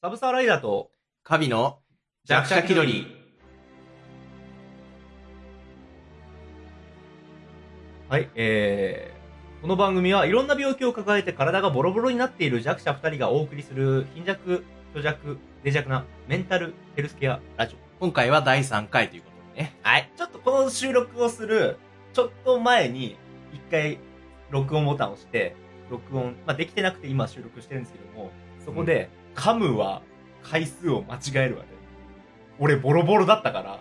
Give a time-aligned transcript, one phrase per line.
[0.00, 0.92] サブサーライダーと、
[1.24, 1.80] カビの
[2.24, 3.06] 弱者気取り。
[8.08, 17.78] はい、えー、この番組はいろんな病気を抱えて体がボロボロになっている弱者二人がお送りする貧弱、虚弱、脆弱なメンタルヘルスケアラジオ。
[17.98, 19.76] 今回は第3回ということでね。
[19.82, 20.12] はい。
[20.16, 21.76] ちょっとこの収録をする、
[22.12, 23.16] ちょっと前に、
[23.52, 23.98] 一回、
[24.50, 25.56] 録音ボタンを押して、
[25.90, 28.30] 録音、まあ、できてなくて今収録してるんですけども、
[28.64, 30.02] そこで、噛むは
[30.42, 31.68] 回数を間違えるわけ。
[32.58, 33.80] 俺ボロボロだったから、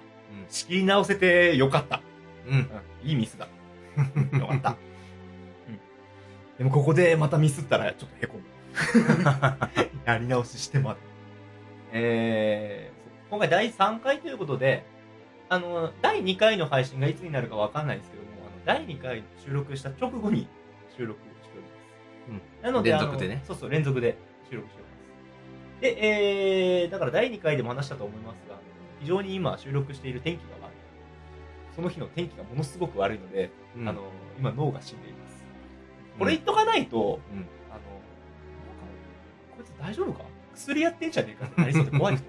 [0.49, 2.01] 仕切り直せてよかった。
[2.45, 2.53] うん。
[2.53, 2.59] うん。
[2.59, 3.47] うん、いいミスだ。
[4.37, 4.69] よかった。
[4.69, 4.73] う
[5.71, 5.79] ん。
[6.59, 8.43] でもここでまたミスったらちょっとへこむ。
[10.05, 10.99] やり直ししてまで。
[11.93, 14.85] えー、今回第3回ということで、
[15.49, 20.47] あの、第2回の配信がいつになるかわかんないんですけども、あの、第2回収録した直後に
[20.95, 22.51] 収録しております。
[22.61, 22.63] うん。
[22.63, 24.15] なので、連続でねそうそう、連続で
[24.47, 24.86] 収録しております。
[25.81, 28.55] で、えー、だから第2回でも話したと思いますが、
[28.99, 30.75] 非常に今収録している天気が悪い。
[31.75, 34.01] その日の天気がものすごく悪いので、うんあの、
[34.39, 35.43] 今脳が死んでいます。
[36.17, 37.39] これ言っとかないと、うん。
[37.71, 37.79] あの、
[39.55, 40.23] こいつ大丈夫か？
[40.55, 42.25] 薬やってんじゃねえかってなりそうで怖い人。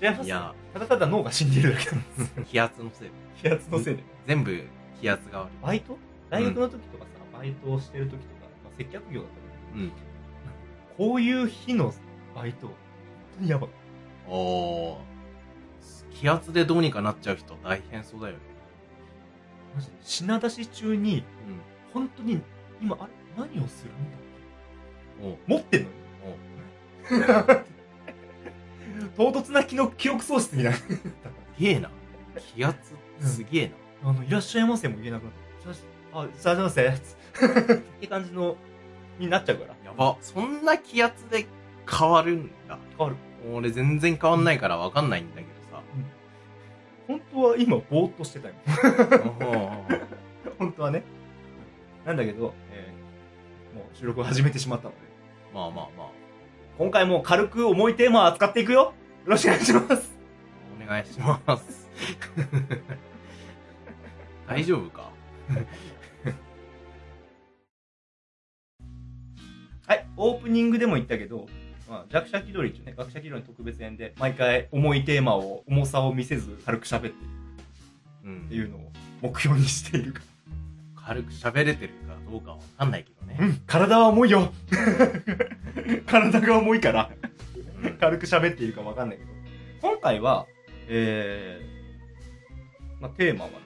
[0.00, 2.34] 違いますいやただただ脳が死んでいるだけなんです。
[2.46, 3.14] 気圧のせいで。
[3.40, 4.02] 気圧のせいで。
[4.26, 4.60] 全部
[5.00, 5.50] 気圧が悪い。
[5.62, 5.96] バイト？
[6.30, 8.24] 大学の時とかさ、バイトをしてる時とか、
[8.64, 9.34] まあ、接客業だった
[9.74, 9.92] けど、うん。
[11.10, 11.94] こういう日の
[12.34, 12.70] バイト、
[13.46, 13.70] やばい。
[14.28, 14.98] おー。
[16.12, 18.40] 気圧でどうにかなっちゃう人大変そうだよね。
[19.74, 21.22] マジで品出し中に、う
[21.94, 22.40] 本当に、
[22.82, 25.88] 今、あれ何をするんだっけ持ってんの？
[25.88, 25.94] に
[29.16, 30.78] 唐突な記憶記憶喪失みたいな。
[30.78, 30.84] す
[31.58, 31.90] げえな。
[32.54, 33.72] 気圧すげえ
[34.02, 34.10] な。
[34.10, 35.32] あの、いらっしゃいませも言えなくなっ
[35.64, 35.72] た。
[35.72, 36.86] じゃあ、あ、いらっしゃいませ。
[36.88, 38.56] って感じの、
[39.18, 39.74] になっちゃうから。
[39.84, 40.16] やば。
[40.20, 41.46] そんな気圧で
[41.88, 42.78] 変わるんだ。
[42.96, 43.16] 変わる。
[43.54, 45.82] 俺全然変わんないからわかんないんだけどさ。
[47.06, 48.54] 本当は今、ぼーっとしてたよ。
[50.58, 51.02] 本当はね。
[52.04, 52.98] なんだけど、えー
[53.76, 54.96] もう収録を始めてしまったので、
[55.54, 56.08] まあまあまあ。
[56.78, 58.94] 今回も軽く重いテーマを扱っていくよよ
[59.26, 60.16] ろしくお願いします
[60.82, 61.88] お願いします。
[64.48, 65.10] 大丈夫か？
[69.86, 71.46] はい、オープニングでも言ったけど、
[71.88, 77.16] まあ、弱者気取りっていうね、学者気取りの特別編で、毎回重いテーマを、重さを見せず軽く喋っていく
[78.24, 80.20] うんっていうのを目標にしているか
[80.96, 83.38] 軽く喋れてるかどうかわかんないけどら。
[83.38, 83.54] うね。
[83.54, 84.52] ん、体は重いよ
[86.06, 87.28] 体が重いから、うん
[87.98, 89.30] 軽く喋っているかわかんないけど、
[89.80, 90.46] 今回は、
[90.88, 93.56] えー、まあ、テーマはね、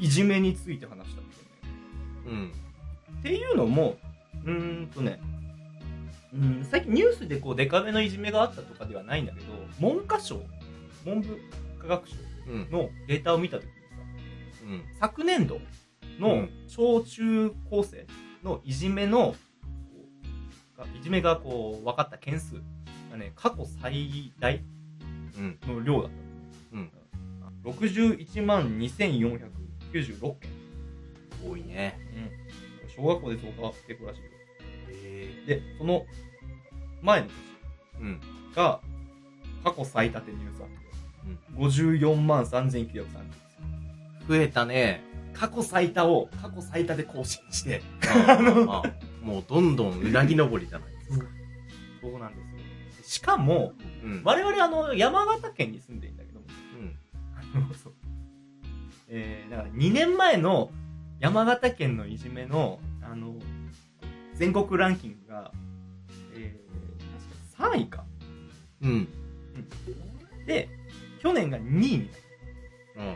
[0.00, 1.50] いじめについて話したんですよね。
[2.26, 2.52] うん。
[3.20, 3.98] っていうのも、
[4.44, 5.20] うーんとね、
[6.32, 9.46] うん、最近ニュースでこうデカめのいじめがあったとかではないんだけど、
[9.80, 10.40] 文科省、
[11.04, 11.38] 文部
[11.80, 12.16] 科学省
[12.48, 12.70] うん。
[12.70, 13.70] のデータを見たときに
[14.72, 14.80] うん。
[14.94, 15.60] さ、昨年度う
[16.20, 18.06] のん小中高生
[18.44, 19.34] のいじめの、
[20.98, 22.54] いじめがこう分かった件数
[23.10, 24.60] がね、過去最大
[25.36, 25.58] うん。
[25.66, 26.76] の量だった。
[26.76, 26.90] うん。
[27.64, 30.50] 61万2496件。
[31.44, 31.98] 多いね。
[32.14, 32.90] うん。
[32.90, 34.30] 小学校で増加傾向らしいよ。
[35.46, 36.06] えで、その
[37.02, 37.26] 前の
[38.00, 38.20] うん。
[38.54, 38.80] が
[39.62, 40.74] 過去最多ってニュースあって、
[41.58, 41.66] うん。
[41.66, 43.06] 54万3930
[44.28, 45.02] 増えたね。
[45.32, 47.82] 過去最多を過去最多で更新して、
[48.66, 48.92] まああ
[49.22, 51.26] もうどんどんうなぎ登りじゃないですか。
[52.00, 53.04] そうなんですよ。
[53.04, 53.74] しかも、
[54.04, 54.22] うん。
[54.24, 56.46] 我々あの、山形県に住んでいるんだけども、
[56.78, 56.96] うん。
[57.36, 57.94] あの、そう。
[59.08, 60.70] えー、だから2年前の
[61.18, 63.34] 山形県のいじめの、あの、
[64.40, 65.52] 全国ランキングが、
[66.34, 68.04] えー、確か3位か。
[68.80, 69.06] うん。
[70.46, 70.66] で、
[71.20, 73.14] 去年が2位になる。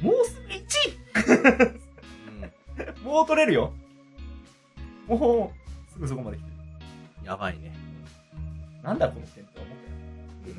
[0.00, 0.04] うん。
[0.04, 0.64] もうすぐ1
[2.98, 3.72] 位もう取れるよ。
[5.06, 5.52] も
[5.88, 6.56] う、すぐそこまで来てる。
[7.20, 7.24] うん。
[7.24, 7.72] やばいね。
[8.82, 9.68] なんだこの点って思っ
[10.42, 10.56] たよ。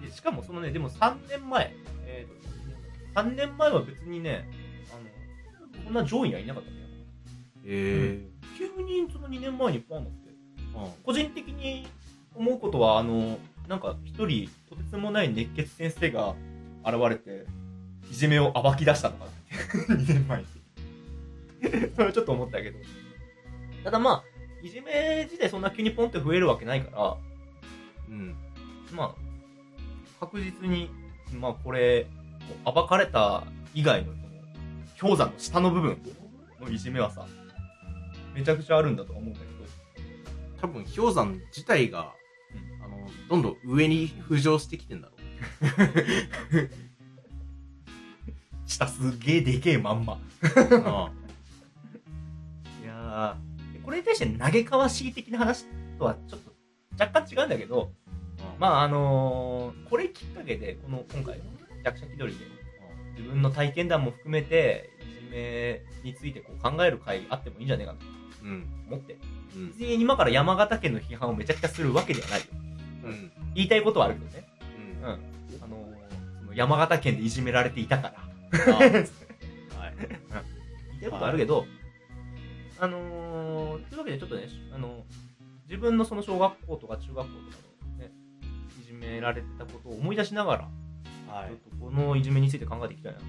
[0.00, 0.08] ん。
[0.08, 1.72] でしかもそのね、でも3年前、
[2.06, 4.50] えーと、3年前は別にね、
[4.90, 6.83] あの、こんな上位にはいなかったん
[7.64, 10.90] え急にその2年前にポンって、えうん。
[11.04, 11.86] 個人的に
[12.34, 13.38] 思うことは、あの、
[13.68, 16.34] なんか一人、とてつもない熱血先生が
[16.84, 17.46] 現れて、
[18.10, 20.46] いじめを暴き出したのかなって、 2年前に。
[21.94, 22.78] それはちょっと思ったけど。
[23.82, 24.24] ただまあ、
[24.62, 27.16] いじめ自体そんな急にポンって増えるわけないから、
[28.08, 28.36] うん。
[28.92, 30.90] まあ、確実に、
[31.32, 32.06] まあこれ、
[32.64, 33.44] 暴かれた
[33.74, 34.24] 以外のその、
[35.00, 35.98] 氷山の下の部分
[36.60, 37.26] のいじめはさ、
[38.34, 39.52] めちゃくちゃあるんだとは思うんだけど、
[40.60, 42.12] 多分氷山自体が
[43.28, 45.14] どんどん上に浮上してきてんだろ
[48.66, 50.18] 下すげえでけえまんま。
[50.86, 51.12] あ
[52.82, 55.66] いやーこれに対して投げかわしい的な話
[55.98, 56.52] とはちょっと
[56.98, 57.92] 若干違うんだけど、
[58.40, 61.44] あまああのーこれきっかけで、この今回の
[61.82, 62.46] 役者気取りで、
[63.16, 67.98] 自分の体験談も含めて、いじめについてこう考える会あってもいいんじゃねえかと
[68.44, 69.14] うん思って、
[69.56, 72.46] うん別に今から山形県の批判をめちゃくちゃするわけではないよ。
[73.04, 74.48] うん言いたいことはあるけどね。
[75.02, 75.12] うんうん。
[75.62, 78.14] あのーその山形県でいじめられていたか
[78.52, 78.74] ら。
[78.74, 79.06] あ はい言
[80.98, 81.66] いたいことあるけど、
[82.78, 85.04] あのー、というわけでちょっとね、あの
[85.68, 87.32] 自分のその小学校とか中学校とか
[87.98, 88.12] でね、
[88.82, 90.68] いじめられてたことを思い出しながら、
[91.28, 93.24] はちょっとこのいじめについて考えていきたいなと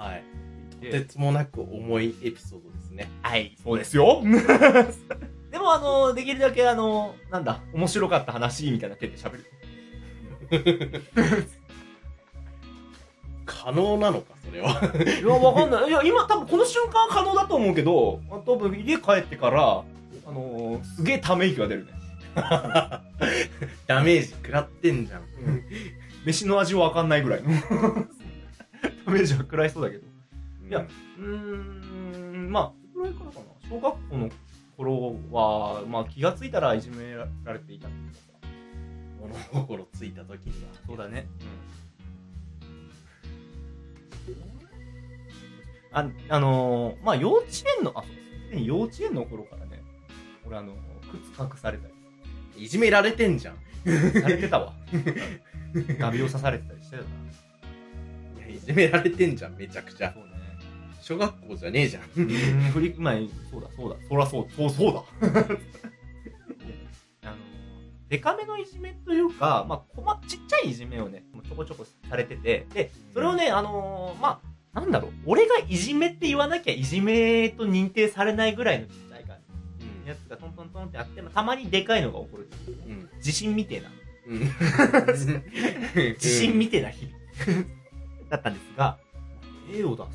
[0.00, 0.24] はい
[0.70, 4.22] とててつもなく重いエピソードですねはい、そうですよ。
[5.50, 9.46] でも、あのできるだけ、あのなんだ、面白かった話みたいな手で喋る。
[13.46, 15.88] 可能なのかそれはいや、わかんない。
[15.88, 19.82] いや、今多分この瞬間可能だと思うけど、あ多分家帰ってから、
[20.26, 21.92] あのすげえため息が出るね。
[23.86, 25.22] ダメージ食らってんじゃん
[26.26, 27.48] 飯の味わかんないぐらいの。
[27.50, 30.04] ダメージは食らいそうだけど。
[30.68, 33.44] いやうーん、まあ、いくらいからかな。
[33.70, 34.30] 小学校の
[34.76, 38.48] 頃は、まあ気がついたらいじめられていたっていうかさ
[39.52, 41.28] 物心ついた時にはそうだね。
[45.92, 47.46] あ、あのーまあ幼稚
[47.78, 48.20] 園の、あ、そうで
[48.50, 48.64] すね。
[48.64, 49.82] 幼稚園の頃からね、
[50.44, 50.74] 俺あの、
[51.32, 51.94] 靴隠されたり
[52.64, 53.56] いじめられてんじゃん
[54.20, 54.72] されてたわ。
[55.98, 57.08] ガビを刺されてたりしてたか
[58.38, 60.14] いやいじめられてんじゃんめちゃくちゃら。
[60.14, 60.30] そうね。
[61.00, 62.02] 小学校じゃねえじゃん
[62.72, 63.14] 振り、まあ、
[63.50, 65.02] そうだ、そうだ、そらそう、そう、そうだ。
[67.30, 67.36] あの、
[68.08, 74.40] デカめのいじめというか、まあ、こま、ちっちゃいいじめをね、ちょこちょこされてて、で、それをね、あのーま
[74.74, 79.36] あ、なんだろう、俺がいじめって言わなきゃいじめと認定されないぐらいのちっちゃい感
[79.78, 82.78] じのやつがトントントンってあって、まあ、たまにでかいのが起こるっていう。
[82.88, 83.90] うん地震みてえな、
[84.26, 86.16] うん。
[86.18, 87.64] 地震みてえな日々
[88.28, 88.98] だったんですが、
[89.72, 90.12] 絵を出すとね、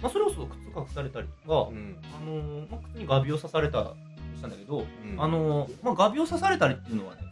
[0.00, 1.96] まあ、それこそ靴隠されたりとか、うん。
[2.16, 3.94] あのーまあ、靴にガビを刺された
[4.32, 4.86] りしたんだけど、うん。
[5.22, 7.22] あのーまあ、ガビを刺されたりっていうのはね、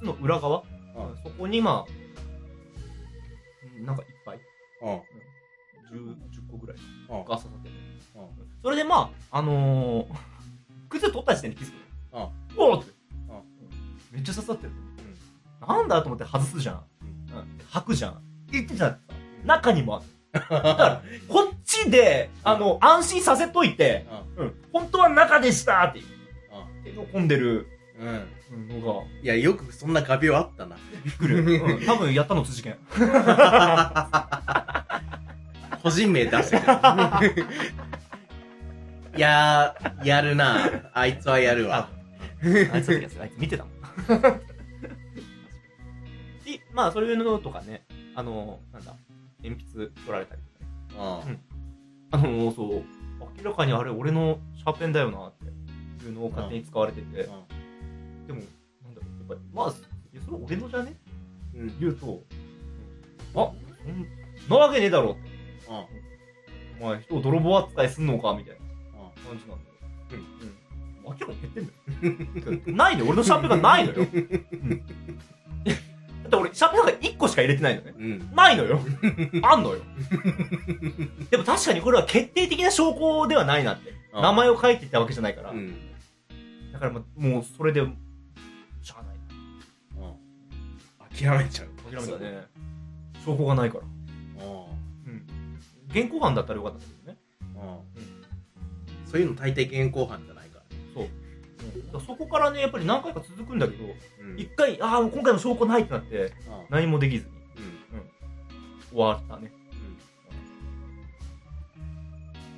[0.00, 0.62] その靴の裏側、
[1.24, 1.92] そこにまあ、
[3.76, 4.40] うんなんかいっぱい、
[4.82, 4.88] うん。
[4.90, 6.76] 10, 10個ぐらい
[7.08, 7.74] うんが刺さってる。
[8.16, 8.28] うん。
[8.62, 10.06] それでまあ、あのー
[10.88, 11.74] 靴取った時点で気づく
[12.12, 12.32] の。
[12.56, 12.70] うん。
[12.72, 12.92] おーって、
[14.10, 14.72] めっちゃ刺さってる。
[15.60, 16.84] なんだと思って外すじゃん。
[17.02, 17.60] うん。
[17.70, 18.22] 履くじゃん。
[18.50, 18.98] 言ってた
[19.44, 20.06] 中にもある。
[20.32, 25.98] だから、 こっちで、あの、安心させといて、うん、本当は中でしたって。
[25.98, 26.04] いう、
[26.84, 27.66] 手の込んでる。
[27.98, 28.26] うん。
[28.68, 30.76] のが、いやよくそんな画鋲あったな。
[31.04, 31.34] びっくり。
[31.58, 32.76] うん、多分やったの辻健。
[35.82, 36.56] 個人名出して
[39.16, 40.90] いやーやるな。
[40.92, 41.88] あいつはやるわ。
[42.72, 43.74] あいつの時はあいつ見てたもん。
[46.70, 47.84] で、まあ、そういうのとかね、
[48.14, 48.94] あの、なんだ、
[49.42, 50.40] 鉛筆取られたり
[50.92, 51.26] とかね。
[51.26, 51.38] うん
[52.12, 52.82] あの、そう、
[53.38, 57.30] 明らかにあれ俺のシャーペンだよなっていうのを勝手に使われてて、でも、
[58.26, 59.68] なんだろう、やっぱり、まあ、
[60.12, 60.96] いやそれ俺のじゃね？
[61.54, 62.24] うん言うと、
[63.36, 63.52] あ、
[64.48, 65.20] そんなわけねえだろって。
[66.80, 68.60] お前、人を泥棒扱いすんのかみたいな
[69.28, 69.76] 感じなんだよ。
[70.12, 70.18] うん。
[70.18, 70.56] うん。
[71.04, 72.74] 明らかに減ってんだよ。
[72.76, 73.98] ないのよ俺のシャーペンがないのよ。
[74.00, 74.82] うん。
[76.30, 77.94] だって俺、シャーペンなんか1個しか入れてないのね。
[77.98, 78.80] うんないのよ。
[79.42, 79.82] あんのよ。
[81.30, 83.90] でも確かにこれは決定的な証拠ではないなって。
[83.90, 85.50] うん名前を書いてたわけじゃないから。
[85.50, 85.74] うん
[86.72, 87.80] だからもう、もうそれで、
[88.82, 89.16] しゃあない
[89.96, 92.00] うん諦めちゃうな。
[92.00, 92.46] 諦めたね。
[93.24, 93.84] 証拠がないから。
[93.84, 93.86] う
[95.06, 95.26] うん。
[95.90, 97.18] 現行犯だったらよかったんだけどね。
[97.54, 98.00] んうん
[99.06, 100.39] そういうの大抵現行犯じゃない
[101.98, 103.88] そこからね、やっぱり何回か続くんだけど、う
[104.34, 104.38] ん。
[104.38, 106.32] 一回、ああ、今回も証拠ないってなって、
[106.68, 107.32] 何もできずに
[107.92, 108.96] うん。
[108.96, 109.50] 終わったね。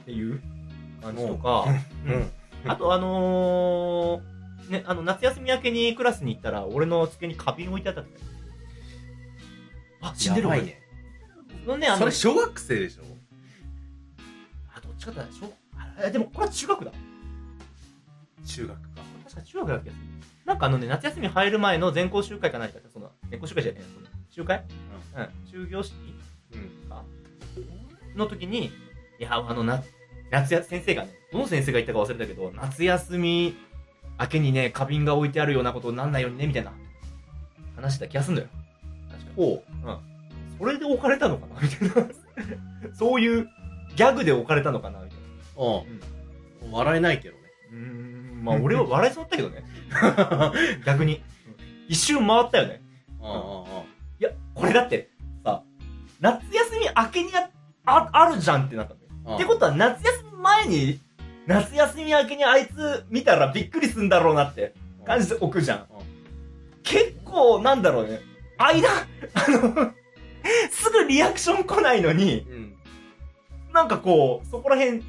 [0.03, 0.43] っていう
[1.01, 1.65] 感じとか、
[2.67, 8.03] あとあのー、ね、あの、夏休み明けにクラスに行ったら、俺の机に花瓶置いてあった。
[10.01, 10.59] あ、死んでる俺。
[10.59, 10.83] やばいね。
[11.65, 13.03] そのね、あのそれ、小学生でしょ？
[14.75, 15.53] あ、どっちかだ、小、
[16.05, 16.93] あでもこれは中学だ。
[18.45, 19.02] 中学か
[19.35, 19.91] 確か中学だっけ
[20.45, 24.65] なんかあのね、夏休み入る前の全校集会か何かその、全校集会じゃねえその集会？
[25.17, 25.51] うん。
[25.51, 25.95] 終業式？
[26.55, 27.05] うんか
[28.15, 28.71] の時に、い
[29.21, 29.83] や、あの、な、
[30.31, 33.57] 夏や、先生がね、どの先生が言ったか忘れたけど、夏休み
[34.21, 36.73] 明けにね、花瓶が置いてあるようなことになんないようにね、みたいな
[37.77, 38.49] 話した気がすんだよ。
[39.11, 39.37] 確かに。
[39.37, 39.63] ほ
[40.59, 41.61] それで置かれたのかな？
[41.61, 42.11] みたいな。
[42.95, 43.49] そういう
[43.97, 45.01] ギャグで置かれたのかな？
[45.01, 45.19] みたい
[45.57, 45.65] な。
[45.65, 45.85] う。
[46.65, 46.73] うん。
[46.73, 47.43] 笑えないけどね。
[47.73, 48.12] うーん、
[48.43, 49.65] まあ俺は笑いそうだったけどね。
[50.85, 51.23] 逆に。
[51.89, 52.83] 一周回ったよね。
[54.19, 55.11] いや、これだって、
[55.45, 55.63] さ、
[56.21, 57.51] 夏休み明けにあ、
[57.85, 59.37] あ、あるじゃんってなったんだよ。
[59.37, 61.01] ってことは夏休み前に、
[61.47, 65.87] 夏休み明けにあいつ見たらびっくりすんだろうなって感じで置くじゃん。
[66.83, 68.21] 結構、なんだろうね。
[68.59, 69.05] 間、あ
[69.49, 69.93] の、
[70.71, 72.75] すぐリアクション来ないのに、うん。
[73.73, 75.03] なんかこう、そこら辺、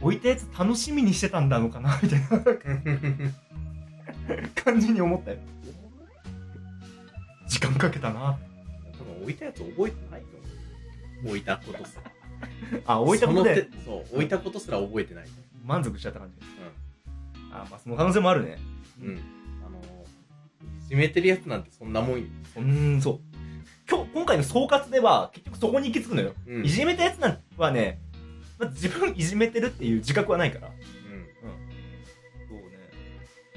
[0.00, 2.28] 置いたやつ楽しみにしてたんだのかなみたいな
[4.62, 5.38] 感じに思ったよ。
[7.48, 8.38] 時間かけたな。
[8.98, 10.46] 多分置いたやつ覚えてないと思
[11.24, 11.28] う。
[11.28, 12.12] 置いたことすら。
[12.86, 15.24] あ、置いたことでそそう、置いたことすら覚えてない。
[15.64, 16.46] 満足しちゃった感じ。
[17.52, 18.58] あ、まあその可能性もあるね。
[19.02, 19.08] うん。
[19.08, 19.18] うん。
[19.66, 22.26] あのー、いじめてるやつなんてそんなもんよ。
[22.56, 23.20] うーん、そう。
[23.90, 26.34] 今日、今回の総括では、結局そこに行き着くのよ。
[26.46, 28.00] うんいじめたやつなんはね、
[28.58, 30.68] まあ、自分いじめてるっていう自覚はないから。
[30.68, 30.74] うん。
[32.48, 32.64] そうね。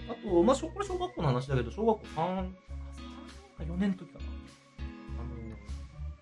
[0.10, 2.50] あと、まあ、小これ小学校の話だけど、小学校3、3か
[3.60, 4.26] 4年の時かな。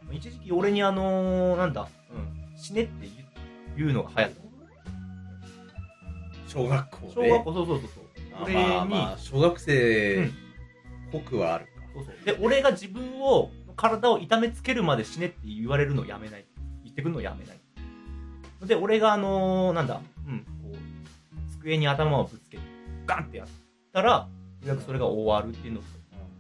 [0.04, 3.14] あの、一時期俺にあのなんだ、うん、死ねって言う
[3.78, 4.42] 言うのが流行った。
[6.48, 7.30] 小学校で？
[7.30, 8.04] 小学校、そうそうそうそう。
[8.34, 10.32] あ俺に、まあまあ、小学生うんっ
[11.12, 11.72] ぽくはあるか。
[11.94, 12.16] そうそう。
[12.26, 16.46] で、俺が自分を、体を痛めつけるまで死ねって言われるのをやめない。
[16.84, 17.59] 言ってくるのをやめない。
[18.66, 22.64] で、俺があのーなんだ、うん、こう、机に頭をぶつけて、
[23.06, 23.48] ガンってやっ
[23.94, 24.28] たら、よ
[24.66, 25.86] うやくそれが終わるっていうのに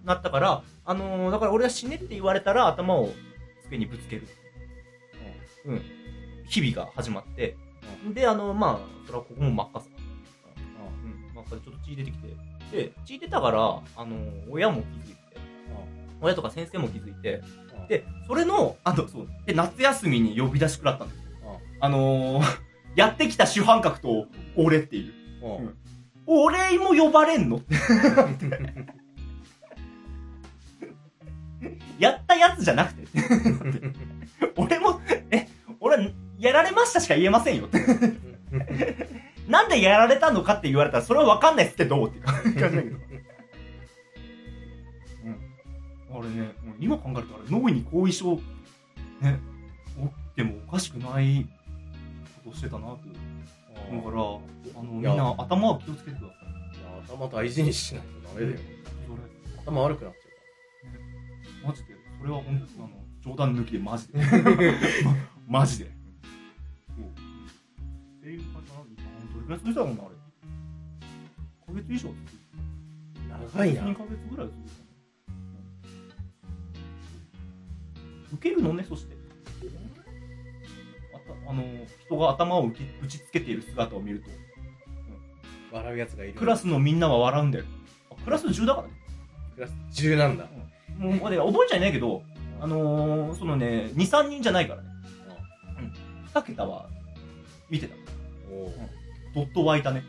[0.04, 3.10] なったから、あのーだから俺が死ねって言われたら頭を
[3.64, 4.28] 机にぶつける。
[5.66, 5.82] うん。
[6.48, 7.56] 日々が始まって、
[8.14, 9.86] で、あのまあ、それはここも真っ赤さ。
[11.04, 12.28] うん、真っ赤でちょっと血出てきて。
[12.72, 14.18] で、血出たから、あの
[14.50, 15.20] 親も気づいて、
[16.22, 17.42] 親とか先生も気づいて、
[17.88, 21.29] で、それの、あの、そう、で、夏休みに呼び出し食らったんですよ。
[21.82, 22.46] あのー、
[22.96, 25.14] やってきた主犯格と俺っていう。
[25.44, 25.56] うん。
[25.66, 25.78] うん。
[26.26, 27.62] 俺も呼ばれんの
[31.98, 33.08] やったやつじゃなくて。
[34.56, 35.48] 俺も、え、
[35.80, 37.68] 俺はやられましたしか言えませんよ。
[39.48, 42.82] なんでやられたのかって言われたら、それはわかんないっすけど、って感じだけど。
[45.26, 46.18] うん。
[46.18, 48.36] あれね、今考えるとあれ、脳に後遺症、
[49.22, 49.40] ね、
[49.98, 51.48] 起きてもおかしくない
[52.50, 53.10] ことをしてたなって。
[53.10, 54.22] だから、
[54.80, 56.80] あの、みんな頭は気をつけてください。
[56.80, 58.60] いや頭大事にしないとダメだよ。
[59.08, 60.18] それ、頭悪くなっち
[61.66, 64.20] マジで、それは本当あの、冗談抜きでマジで。
[64.20, 64.26] ま
[65.62, 65.86] マジで。
[65.86, 65.92] そ
[68.24, 70.16] ていう感じなのに、どれくらい続いたもんな、あれ。
[71.74, 72.14] 1ヶ月以上。
[73.30, 73.82] 長いな。
[73.84, 74.90] 2ヶ月ぐらい続いたね。
[78.34, 79.19] 受けるのね、そして。
[81.48, 81.64] あの、
[82.06, 84.30] 人が頭を打ちつけている姿を見ると、
[85.72, 86.34] 笑うやつがいる。
[86.34, 87.66] クラスのみんなは笑うんだよ。
[88.12, 88.94] あクラス10だからね。
[89.56, 90.48] クラス10なんだ。
[90.98, 92.24] もう、ね、覚えちゃいないけど、
[92.60, 94.90] あのー、そのね、2、3人じゃないからね。
[96.34, 96.90] 2桁は
[97.70, 97.96] 見てた。
[98.52, 98.74] おう
[99.34, 100.04] ドット湧いたね。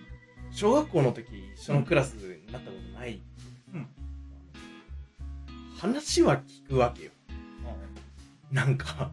[0.50, 3.22] 小学校の時一緒のクラスになったことない。
[3.74, 3.86] うん
[5.78, 7.10] 話は聞くわけよ。
[8.52, 9.10] なんか、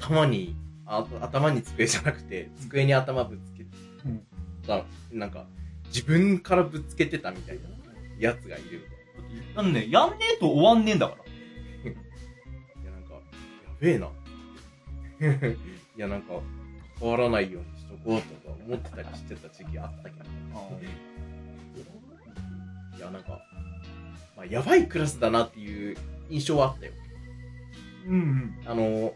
[0.00, 0.56] 頭に、
[0.88, 3.70] あ頭に机じゃなくて、机に頭ぶつけて
[4.06, 4.22] うん
[4.66, 5.46] た、なんか、
[5.86, 7.62] 自分からぶつけてたみたいな
[8.18, 11.24] やつがいるみたいあのね、やんねえと終わんねえんだから。
[11.24, 11.28] な。
[12.82, 13.20] いや、なんか、や
[13.80, 14.06] べえな。
[15.96, 16.40] いや、なんか、
[16.98, 20.24] 関わらないようにしとこうとか思ってたりしてた時期あったけど。
[22.96, 23.40] いや、なんか、
[24.36, 25.96] まあ、やばいクラスだなっていう
[26.30, 26.92] 印象はあったよ。
[28.06, 28.58] うんうん。
[28.64, 29.14] あの、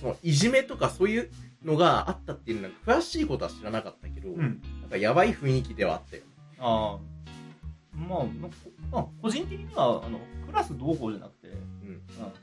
[0.00, 1.30] その、いじめとかそういう
[1.64, 4.62] のがあったっていうのは、詳しいことは知らなかったけど、うん。
[4.80, 6.22] なんかやばい雰囲気ではあったよ。
[6.58, 7.14] ああ。
[7.96, 8.24] まあ、
[8.90, 11.50] まあ、個人的には、あの、クラスどうこうじゃなくて、う
[11.86, 11.88] ん。
[11.88, 12.00] うん、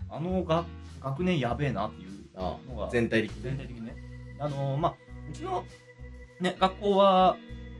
[0.09, 0.65] あのが
[1.01, 3.41] 学年やべえなっていうあのが、全体的に。
[3.43, 3.95] 全体的にね。
[4.39, 4.95] あのまあ、
[5.29, 5.63] うちの、
[6.39, 7.37] ね、学校は、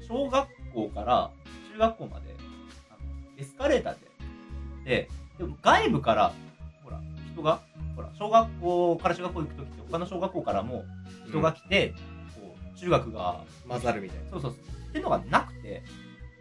[0.08, 1.32] 小学校から
[1.74, 2.36] 中学校まで、
[3.38, 6.34] エスカレーターで行って、でも外部から、
[6.84, 7.02] ほら、
[7.34, 7.62] 人が、
[8.02, 10.86] ほら、小学校から中学校行くときって、他の小学校からも
[11.28, 11.94] 人が来て、
[12.36, 15.84] こう、中学が、混ざるみたいそうそうそう、っていうのがなくて、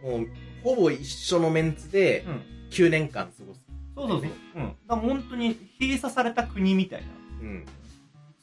[0.03, 0.09] な。
[0.09, 0.27] もう、
[0.63, 3.61] ほぼ一緒のメンツでうん、9年間過ごす。
[3.95, 4.75] そうそうそう、うん。
[4.87, 7.07] だ本当に閉鎖された国みたいな、
[7.41, 7.65] うん。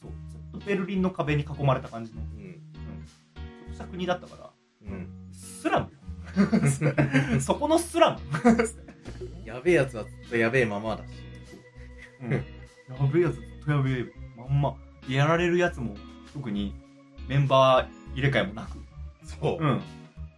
[0.00, 2.52] そう、ずっとベルリンの壁に囲まれた感じの、うん。
[2.74, 4.50] ちょっとした国だったから、
[4.90, 5.08] うん。
[5.32, 5.98] スラムよ。
[7.40, 8.20] そこのスラム。
[9.44, 11.10] やべべえやつはずっとやべえままだし。
[12.20, 12.44] うん。
[12.88, 14.06] やべえやつ、ずっとやべえ。
[14.36, 14.76] まんま。
[15.08, 15.94] やられるやつも、
[16.32, 16.74] 特に
[17.28, 18.78] メンバー入れ替えもなく。
[19.24, 19.62] そう。
[19.62, 19.80] うん。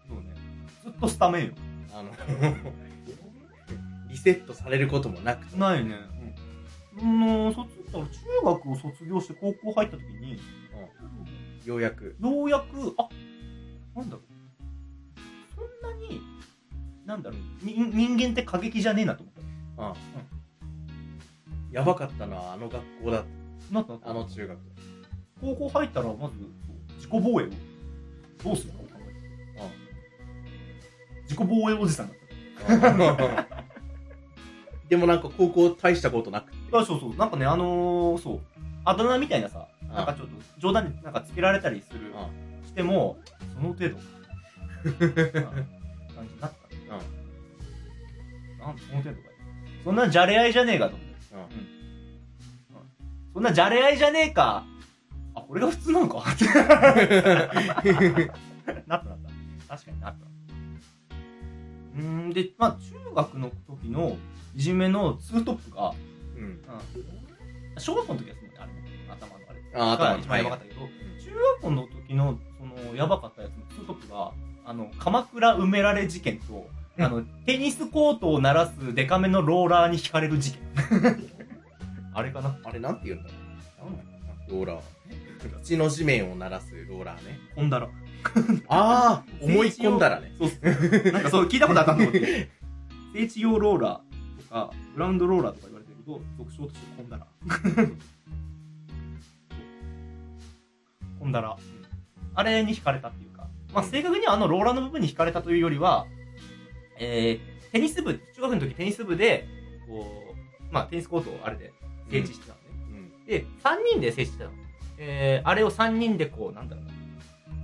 [0.08, 0.34] そうね。
[0.82, 1.52] ずっとスタメンよ。
[1.92, 2.10] あの、
[4.08, 5.56] リセットされることもなくて。
[5.56, 5.84] ない。
[5.84, 5.96] ね。
[7.00, 7.20] うん。
[7.20, 8.10] の卒だから中
[8.44, 10.40] 学を卒業して高校入った時に、
[11.64, 12.16] ようやく。
[12.20, 13.08] ようやく、あ、
[13.94, 14.24] なんだろう。
[15.54, 16.20] そんなに、
[17.06, 19.34] なんだろう、人間って過激じゃねえなと思っ
[19.76, 19.82] た。
[19.84, 20.39] うん。
[21.72, 23.24] やばかったのはあの学校だっ
[23.72, 23.98] なった。
[24.02, 24.58] あの中学。
[25.40, 26.34] 高校入ったら、まず、
[26.96, 27.48] 自己防衛を
[28.44, 29.10] どうするかを考えて。
[31.22, 32.16] 自己防衛おじさんだっ
[33.16, 33.46] た。
[34.88, 36.76] でもなんか高校大したことなくて。
[36.76, 37.16] あそうそう。
[37.16, 38.40] なんかね、あのー、そう。
[38.84, 42.12] あだ名みたいなさ、なんかちょっと冗談でなんかつけられたりする、
[42.66, 43.18] しても、
[43.54, 43.96] その程度。
[43.96, 44.02] うん
[44.90, 44.98] 感
[46.26, 46.56] じになった。
[48.66, 49.34] なんその程度かよ
[49.84, 51.09] そんなじゃれ合いじゃねえかと思。
[53.32, 54.64] そんなじゃれ合いじゃねえか。
[55.34, 56.34] あ、これが普通なのか なっ
[58.86, 59.02] たなっ
[59.68, 59.76] た。
[59.76, 60.26] 確かになった。
[61.96, 64.16] うーん、で、まあ中学の時の
[64.56, 65.94] いじめのツートップが、
[66.36, 66.42] うん。
[66.42, 66.48] うん。
[66.48, 66.58] うん
[67.78, 69.62] 小学校の時はそのあれね、頭のあれ。
[69.74, 70.88] あ、頭が一番やばかったけど、中
[71.34, 74.32] 学校の時の、その、やばかったやつのツートップが、
[74.66, 80.60] あの、鎌倉埋められ事件と、うんあの、テニスコートを鳴らすデカめのローラーに引かれる事件。
[82.12, 82.58] あれかな？
[82.64, 83.34] あれなんて言うんだろ
[84.48, 84.52] う。
[84.52, 85.62] ローラー。
[85.62, 87.38] 土の地面を鳴らすローラーね。
[87.54, 87.88] ほんだら。
[88.68, 90.32] ああ、 思い込んだらね。
[90.38, 91.12] そうっす。
[91.12, 92.48] なんかそう、聞いたことあったんと思って。
[93.14, 97.26] 聖地用ローラーとか、グラウンドローラーとか言われてるけど、俗称としてコンダラ。
[101.18, 101.56] コンダラ。
[102.34, 106.06] あれに惹かれたっていうか、まあ正確にはあのローラーの部分に惹かれたというよりは、
[107.00, 109.48] えー、テニス部、中学の時テニス部で、
[109.88, 110.34] こ
[110.70, 111.72] う、まあテニスコートをあれで
[112.10, 113.10] 整地してたのね。
[113.18, 113.26] うん。
[113.26, 114.50] で、3人で接してたの。
[114.98, 116.92] えー、あれを3人でこう、なんだろうな、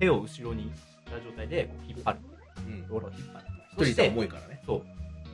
[0.01, 0.71] 手を後ろにし
[1.05, 2.19] た状態でこう引っ張る。
[2.67, 2.89] うん。
[2.89, 3.47] ローラーを引っ張る。
[3.73, 4.09] 一人じゃい。
[4.09, 4.63] 重いからね。
[4.65, 4.83] そう。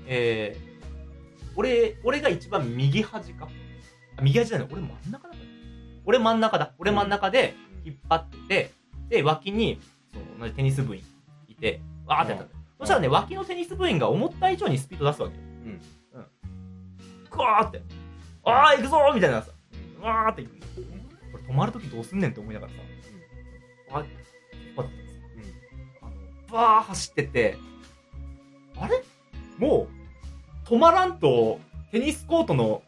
[0.07, 3.49] えー、俺、俺が一番右端か？
[4.17, 5.39] あ右端じゃない、俺真ん中だった。
[6.05, 6.75] 俺真ん中だ。
[6.79, 8.71] 俺真ん中で引っ張ってて、
[9.09, 9.81] で、脇に、
[10.13, 11.03] その、同じテニス部員
[11.47, 12.62] いて、わーってやったんだよ。
[12.83, 15.41] そしたらね、脇のテニス部員が思った以上にスピード出すわけよ。
[15.65, 15.81] うん。
[17.31, 17.81] クワーって。
[18.43, 19.53] あー、行くぞーみたいなさ。
[20.01, 20.57] うわーって行く。
[21.31, 22.79] これ止まるときどうすんねんって思いながらさ、
[23.95, 24.15] わーって
[24.67, 25.13] 引っ張っててさ。
[26.03, 26.13] あの、
[26.51, 27.57] バー走ってって、
[28.77, 29.05] あれ？
[29.59, 29.87] も
[30.67, 31.61] う、止まらんと、
[31.93, 32.83] テニスコートの、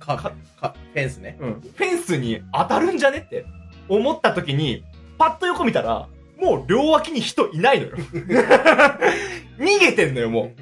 [0.00, 1.36] か、かか、フェンスね。
[1.38, 3.44] フェンスに当たるんじゃねって
[3.90, 4.84] 思った時に、
[5.18, 6.08] パッと横見たら、
[6.44, 7.96] もう両脇に人いないのよ。
[9.58, 10.52] 逃げてんのよ、も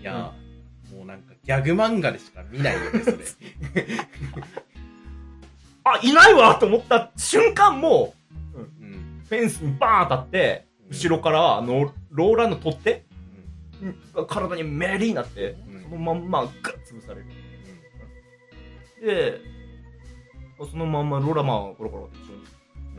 [0.00, 3.16] いやー、もうなんかギャグ漫画でしか見ないよね、それ。
[3.16, 3.20] う。
[5.82, 8.14] あ、いないわと思った瞬間、も
[8.54, 9.20] うん。
[9.24, 13.04] う、フェンスにバーン当たって、後ろから、あの、ローラーの取っ手
[14.14, 15.82] が体にメリーになって、うん。
[15.82, 16.52] そのまんまガッ
[16.84, 17.26] 潰される。
[19.00, 19.40] で、
[20.70, 22.44] そのまんまローラーマンコロコロ一緒に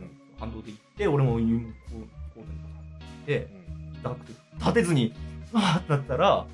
[0.00, 0.18] うん。
[0.38, 4.00] 反動で行って、俺もこう、コートに立って、うん。
[4.00, 5.14] 痛くて立てずに、
[5.52, 6.46] わーってなったら、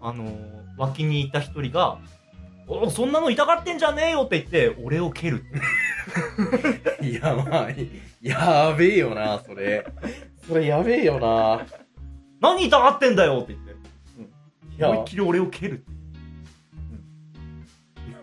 [0.00, 1.98] あのー脇にいた一人が、
[2.66, 5.44] おそんなの痛がってんじゃねえよって言って、俺を蹴る。
[7.02, 7.68] いや、まあ、
[8.22, 9.86] やべえよな、それ。
[10.46, 11.66] それやべえよな。
[12.40, 13.70] 何痛がってんだよって言って。
[14.76, 15.90] いや思いっきり俺を蹴るって。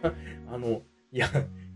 [0.52, 1.30] あの、いや、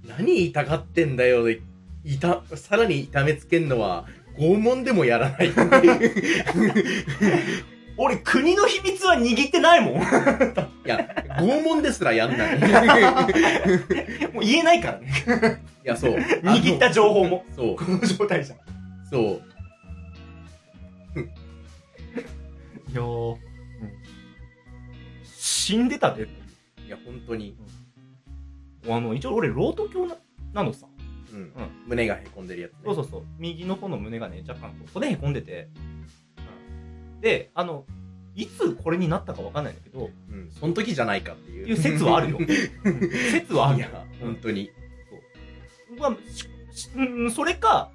[0.07, 1.61] 何痛がってんだよで、
[2.03, 4.05] いた、さらに痛めつけんのは、
[4.37, 6.11] 拷問でもやらないっていう。
[7.97, 9.93] 俺、国の秘密は握ってないもん。
[10.01, 10.01] い
[10.85, 10.97] や、
[11.39, 12.57] 拷問ですらやんない。
[12.57, 12.61] い
[14.33, 15.61] もう言えないからね。
[15.83, 16.13] や、そう。
[16.15, 17.45] 握った情報も。
[17.55, 17.75] そう。
[17.75, 18.55] この状態じゃ
[19.09, 19.51] そう。
[22.93, 23.37] やー、
[25.23, 26.27] 死んでたで
[26.85, 27.55] いや、本当に。
[28.87, 30.17] あの、一応俺、ロート鏡な
[30.53, 30.87] なのさ。
[31.33, 31.51] うん。
[31.87, 32.77] 胸がへこんでるやつね。
[32.85, 33.23] そうそうそう。
[33.39, 35.69] 右の方の胸がね、若干こう骨へこんでて。
[37.21, 37.85] で、あの、
[38.35, 40.51] いつこれになったかわかんないんだけど、うん。
[40.51, 41.77] その時じゃないかっていう。
[41.77, 42.39] 説はあるよ。
[43.31, 43.87] 説はあるよ。
[44.21, 44.71] 本当に。
[45.99, 47.91] まあ、ししうん、それか、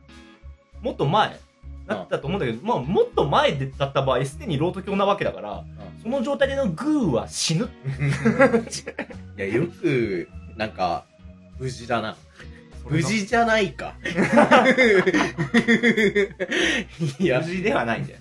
[0.82, 1.40] もっと前
[1.86, 5.64] だったと思うんだけど、まあ、もっと前でだった場合、すでにロート鏡なわけだから、
[6.02, 7.68] その状態でのグーは死ぬ。
[9.38, 11.06] いや、よく、なんか、
[11.58, 12.16] 無事だな。
[12.90, 13.96] 無事じゃないか。
[17.18, 18.18] いや無、事ではないんだよ。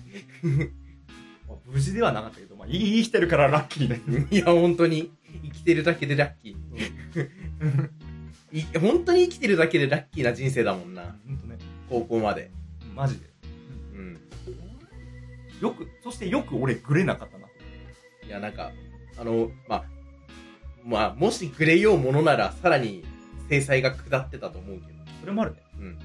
[1.48, 4.02] まあ無事ではなかったけど、まあ、生きてるからラッキーだよ。
[4.30, 5.10] いや、本当に、
[5.42, 7.90] 生てるだけでラッキー。
[8.52, 11.16] い本当に生きてるだけでラッキーな人生だもんな。
[11.26, 11.58] ほんとね。
[11.90, 12.52] 高校まで。
[12.94, 13.26] マジで。
[13.92, 14.18] うん。
[15.60, 17.48] よく、そしてよく俺グレなかったな。
[18.26, 18.70] いや、なんか、
[19.18, 19.84] あの、まあ、
[20.84, 23.04] まあ、もしグレようものなら、さらに
[23.48, 24.98] 制裁が下ってたと思うけど。
[25.20, 25.62] それもあるね。
[25.78, 25.98] うん。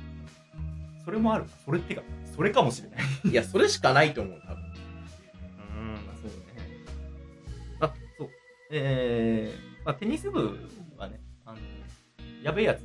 [1.03, 1.45] それもある。
[1.65, 2.01] それってか、
[2.35, 2.99] それかもしれない。
[3.29, 4.63] いや、それしかないと思う、多分。
[4.63, 4.71] うん、
[6.21, 6.35] そうね。
[7.79, 8.29] あ、そう。
[8.71, 10.57] えー、まあ、テニス部
[10.97, 11.57] はね、あの、
[12.43, 12.79] やべえやつ、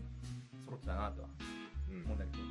[0.64, 1.28] 揃ってたなとは
[1.90, 2.42] うん思うんだけど、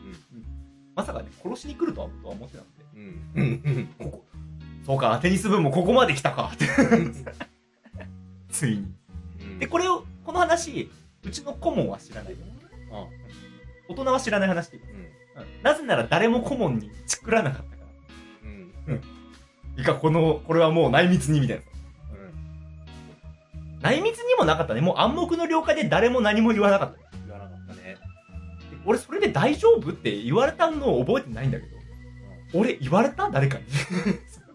[0.95, 3.31] まさかね、殺しに来るとはとは思ってなくて、うん。
[3.35, 3.87] うん。
[3.99, 4.25] ここ、
[4.85, 6.65] そうか、テニス部もここまで来たかって。
[8.49, 8.93] ついに。
[9.41, 9.59] うん。
[9.59, 10.89] で、これを、この話、
[11.25, 12.35] うちの顧問は知らない。
[12.91, 13.07] あ、
[13.89, 14.83] 大人は知らない話でいい。
[14.83, 14.89] うん。
[14.99, 15.05] うん
[15.63, 18.93] なぜなら誰も顧問にチクらなかったから。
[18.93, 19.01] うん。
[19.77, 21.63] いいか、この、これはもう内密にみたいな。
[23.73, 23.81] うん。
[23.81, 24.79] 内密にもなかったね。
[24.81, 27.17] もう暗黙の了解で誰も何も言わなかった。
[27.25, 27.97] 言わなかったね。
[28.85, 31.75] 俺それで大丈夫って言われたのを覚えてないんだけど。
[32.53, 33.29] 俺言われた？
[33.29, 33.65] 誰かに？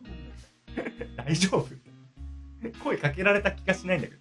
[1.16, 1.66] 大丈夫？
[2.82, 4.19] 声かけられた気がしないんだけど。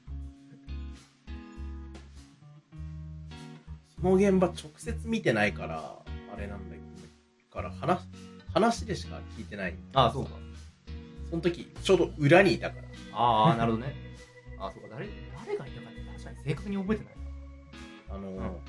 [4.01, 5.95] の現場直接見てないから、
[6.33, 8.01] あれなんだけど、から話、
[8.53, 9.75] 話でしか聞いてない。
[9.93, 10.31] ああ、そうか。
[11.29, 12.87] その時、ちょうど裏にいたから。
[13.13, 13.93] ああ、なるほどね。
[14.59, 14.89] ああ、そうか。
[14.91, 15.07] 誰、
[15.45, 17.13] 誰がいたかって確かに正確に覚えてない
[18.09, 18.15] な。
[18.15, 18.59] あのー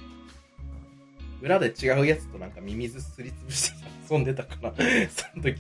[1.43, 3.79] 裏で違うやつとなんかミミズすりつぶして
[4.11, 4.75] 遊んでたから、
[5.09, 5.57] その時。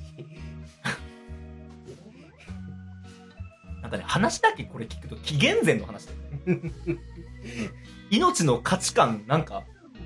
[3.90, 6.18] なんかね、話だけこれ聞くと紀元前の話だよ
[6.58, 6.72] ね。
[8.10, 9.64] 命の価値観なんか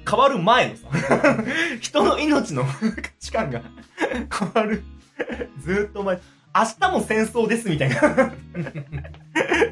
[0.09, 0.88] 変わる前のさ、
[1.81, 2.73] 人の命の 価
[3.18, 3.62] 値観が
[4.31, 4.83] 変わる。
[5.61, 6.18] ずーっと前、
[6.55, 8.35] 明日も戦争ですみたいな。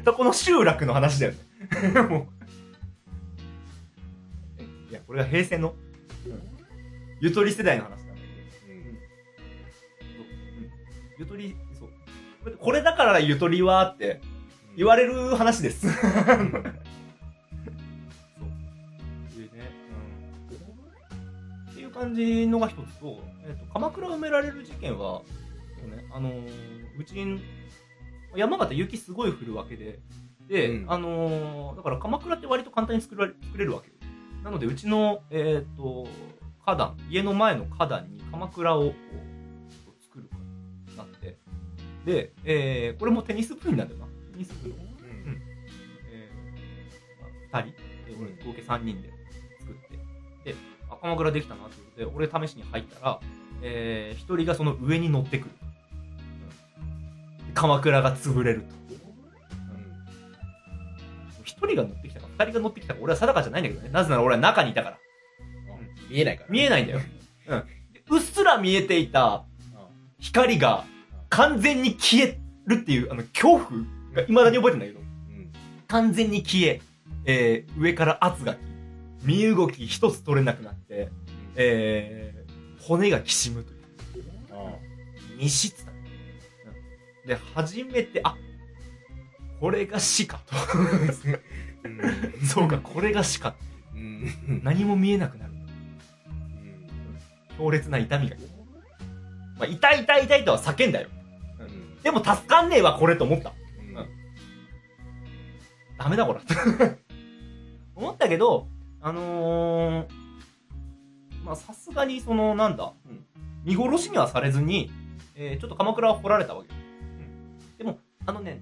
[0.03, 2.01] とこの集落の話だよね。
[2.01, 2.27] も
[4.59, 4.91] う。
[4.91, 5.73] いや、これが平成の、
[7.19, 8.15] ゆとり世代の話だけど。
[10.17, 10.25] そう
[11.19, 11.55] ゆとり。
[12.59, 14.21] これだからゆとりはって
[14.75, 15.81] 言われる話です。
[15.81, 15.91] そう。
[15.91, 15.99] で
[19.55, 19.71] ね、
[20.51, 20.55] う
[21.67, 21.71] ん。
[21.71, 25.21] っていう感じのが一つと、えっ、と、鎌倉埋められる事件は、
[25.79, 26.49] そうね、あのー
[26.97, 27.41] うちに、
[28.35, 29.99] 山形雪すごい降るわけで、
[30.47, 33.93] で、うんあのーだから鎌倉って割と簡単に作られ作れるわけよ。
[34.43, 36.07] なので、うちの、えっ、と、
[36.65, 38.93] 花壇、家の前の花壇に鎌倉を
[42.05, 44.05] で、えーこれもテニス部員なんだよな。
[44.05, 45.41] テニス部の、うん
[46.11, 47.75] えーまあ、2人、
[48.07, 49.09] えー俺合計3人で
[49.59, 49.75] 作っ
[50.43, 50.55] て、で、
[50.89, 53.19] あ、鎌倉できたなってことで、俺試しに入ったら、
[53.61, 55.49] えー、1人がその上に乗ってくる。
[56.77, 56.83] う
[57.43, 58.83] んで鎌倉が潰れると。
[61.43, 63.89] 1人が乗ってきたか、2人が乗ってきたか、俺は定かじゃないんだけどね。
[63.89, 64.97] なぜなら俺は中にいたから。
[66.09, 66.49] 見えないから。
[66.49, 66.99] 見えないんだよ。
[67.47, 67.63] うん。
[67.93, 69.45] でうっすら見えていた
[70.19, 70.85] 光が
[71.33, 73.81] 完全に消えるっていう、あの、恐怖
[74.13, 75.51] が未だに覚えてんだけど、うん。
[75.87, 76.81] 完全に消え、
[77.25, 78.57] えー、上から圧がき、
[79.23, 81.09] 身動き一つ取れなくなって、
[81.55, 83.79] えー、骨がきしむという。
[84.51, 84.75] あ
[85.39, 88.35] 密室だ、うんで、初めて、あ、
[89.59, 90.55] これが死かと。
[91.83, 92.45] うん。
[92.45, 93.55] そうか、これが死か。
[93.95, 94.61] うん。
[94.63, 95.53] 何も見えなくなる。
[97.57, 98.35] 強烈な痛みが。
[99.57, 101.09] まあ、痛い痛い痛いとは叫んだよ。
[102.03, 102.11] うん。
[102.11, 103.53] でも助かんねえわ、これと思った。
[103.79, 104.07] うん。
[105.97, 106.39] ダメだこれ。
[107.95, 108.67] 思ったけど、
[109.01, 110.07] あのー、
[111.43, 112.93] まあさすがにその、なんだ、
[113.63, 114.91] 見殺しにはされずに、
[115.35, 116.75] えーちょっと鎌倉は掘られたわけよ。
[117.77, 118.61] でも、あのね、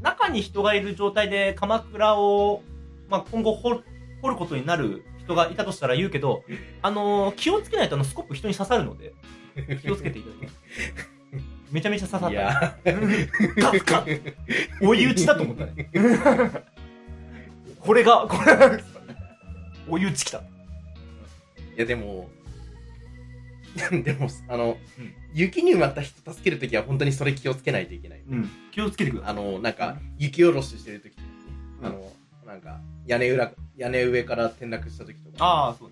[0.00, 2.62] 中に人がいる状態で鎌倉を、
[3.08, 3.84] まあ今後掘る
[4.22, 6.44] 掘ることになる人がいたとしたら言うけど、
[6.82, 9.14] あのー気をつけないとあのスコップ人に刺さるので、
[9.82, 11.19] 気をつけていただきます。
[11.70, 12.30] めちゃめちゃ刺さった。
[12.30, 12.76] いや、
[13.56, 14.34] ガッガッ
[14.82, 15.90] 追い打ちだと思ったね。
[17.80, 18.78] これが、これが、
[19.88, 20.38] 追い打ちきた。
[20.38, 20.42] い
[21.76, 22.28] やでも、
[24.04, 28.22] でも、あの、うん雪に埋まった人助けるときは本当にそれ気をつけないといけない。
[28.28, 28.50] うん。
[28.72, 29.30] 気をつけてください。
[29.30, 31.32] あの、なんか、雪下ろししてるときとかね、
[31.82, 32.12] うんあの、
[32.46, 35.36] なんか、屋根裏、屋根上から転落したときとか。
[35.38, 35.90] ああ、そう。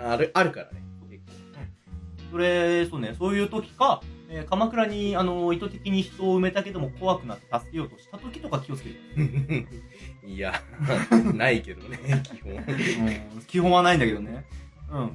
[0.00, 0.82] ある、あるからね。
[1.10, 1.24] 結
[2.30, 9.66] それ、そうね、そういう時か、えー鎌倉に、あの、意図的に人を埋めたけども怖くなって助けようとした時とか気をつけて。
[10.26, 10.54] いや、
[11.34, 12.52] ないけどね、 基本。
[12.54, 12.56] う
[13.38, 13.42] ん。
[13.46, 14.44] 基本はないんだけどね。
[14.90, 15.10] うん。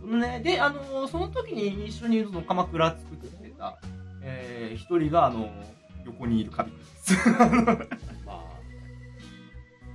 [0.00, 3.78] そのね、で、あの、その時に一緒にその鎌倉作ってた、
[4.22, 5.50] えー、一人が、あの、
[6.04, 6.72] 横にいるカビ。
[8.24, 8.44] まあ、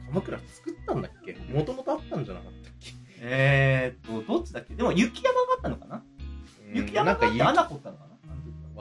[0.08, 1.34] 鎌倉作ったんだっけ？
[1.54, 2.92] もともとあったんじゃなかったっけ？
[3.22, 4.76] えーっと、どっちだっけ？
[4.76, 6.04] でも雪山があったのかな？
[6.74, 8.11] 雪山があって穴掘ったのかな？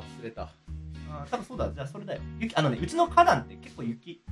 [0.00, 0.42] 忘れた。
[0.42, 2.20] あー多分そうだ、じゃあそれだよ。
[2.38, 4.22] 雪、あのね、うちの花壇って結構雪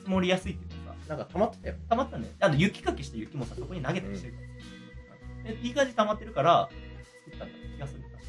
[0.00, 1.74] 積もりやすいっていうかさ、なんか溜まってたよ。
[1.88, 2.34] 溜まったんだよ。
[2.40, 4.46] あの雪かきした雪もさ、そこに投げたりしてるから
[5.52, 6.68] さ、でいい感じに溜まってるから、
[7.24, 8.20] 作ったんだ気がする、確か。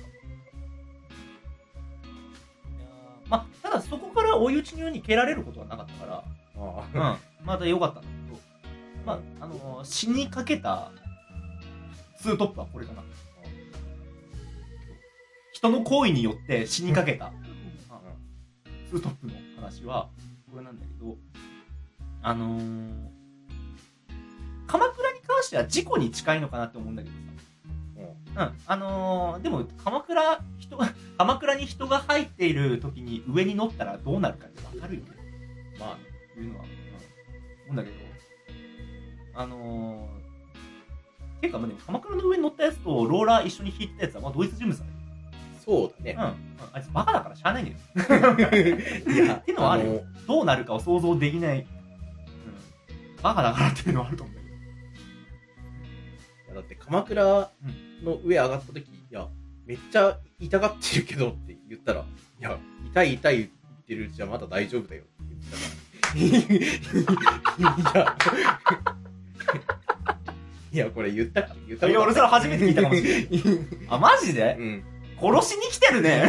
[3.29, 6.23] まあ、ただそこから追い打ちのように蹴られることはなかったから、
[6.57, 8.39] あうん、まだ良かったんだけど、
[9.05, 10.91] まあ、あのー死にかけた
[12.19, 13.03] ツートップはこれかな。
[15.57, 17.31] 人の行為によって死にかけた。
[18.91, 20.07] ツートップの話は
[20.51, 20.79] これなん。
[20.79, 21.17] だけど、
[22.21, 23.07] あのー
[24.67, 26.95] 鎌倉に関しては事故に近いのかなって思うん。
[26.95, 28.13] だけどさ。
[28.35, 28.55] うん。
[28.67, 35.07] あのーでも鎌倉、人が、鎌倉に人が入っている時に上に乗ったらどうなるかってわかるよね。
[35.79, 37.75] まあ、っていうのは、うん、思うん。
[37.77, 37.95] だけど、
[39.33, 44.96] あのー、ていうか、まあ、でも鎌倉の上に乗ったやつとローラー一緒に引いてたやつは、まあ、同一人物だね。
[45.67, 46.69] そうだねうん。。
[46.73, 47.77] あいつバカだからしゃあないんだよ。
[49.13, 51.59] いや、ってのはあるよどうなるかを想像できない。
[51.59, 51.67] うん。
[53.21, 54.53] バカだからっていうのはあると思うんだけど。
[56.45, 57.23] いやだって鎌倉
[58.03, 59.27] の上上がった時、いや、
[59.65, 62.01] めっちゃ痛がってるけどって言ったら、
[62.39, 63.49] いや、痛い痛い言っ
[63.85, 65.11] てるうちはまだ大丈夫だよって
[66.15, 67.11] 言って
[67.91, 68.15] たから。
[70.73, 71.53] いや、いや、これ言ったっけ？
[71.67, 73.29] 言ったいや、俺それ初めて聞いたかもしれない。
[73.89, 74.55] あ、マジで？
[74.59, 74.83] うん。
[75.19, 76.27] 殺しに来てるね。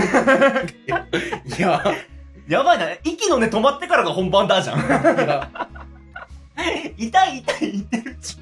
[1.59, 1.85] いや、
[2.49, 2.93] やばいな。
[3.05, 4.79] 息の根止まってからが本番だじゃん。
[6.97, 8.37] 痛い痛い言ってるし。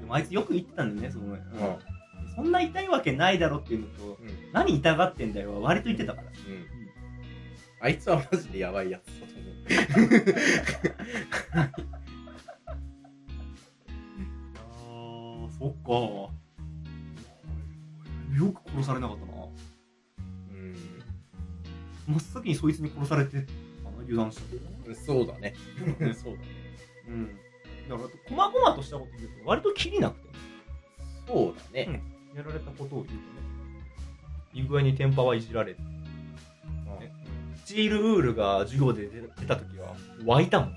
[0.00, 1.40] でもあいつよく言ってたんだよね、その、うん。
[2.34, 4.28] そんな痛いわけないだろっていうのと、うん。
[4.52, 6.28] 何痛がってんだよは割と言ってたから。
[6.28, 6.66] うん。
[7.80, 9.56] あいつはマジでやばいやつだと思う。
[14.64, 16.45] あー、そっか。
[18.36, 19.32] よく殺されなかったな。
[20.50, 20.74] うん。
[22.06, 23.42] 真っ先にそいつに殺されてか
[23.84, 24.94] な、油断したけど。
[24.94, 25.54] そうだね。
[26.14, 26.46] そうだね。
[27.08, 27.26] うん。
[27.88, 30.28] だから、こまごまとしたこと言うと、割とキリなくて、
[31.26, 32.02] そうだね。
[32.34, 33.18] やられたことを言うとね、
[34.52, 35.80] いい具合にテンパはいじられて、
[37.64, 39.94] スチールウールが授業で出出た時は、
[40.24, 40.70] 湧いたもん。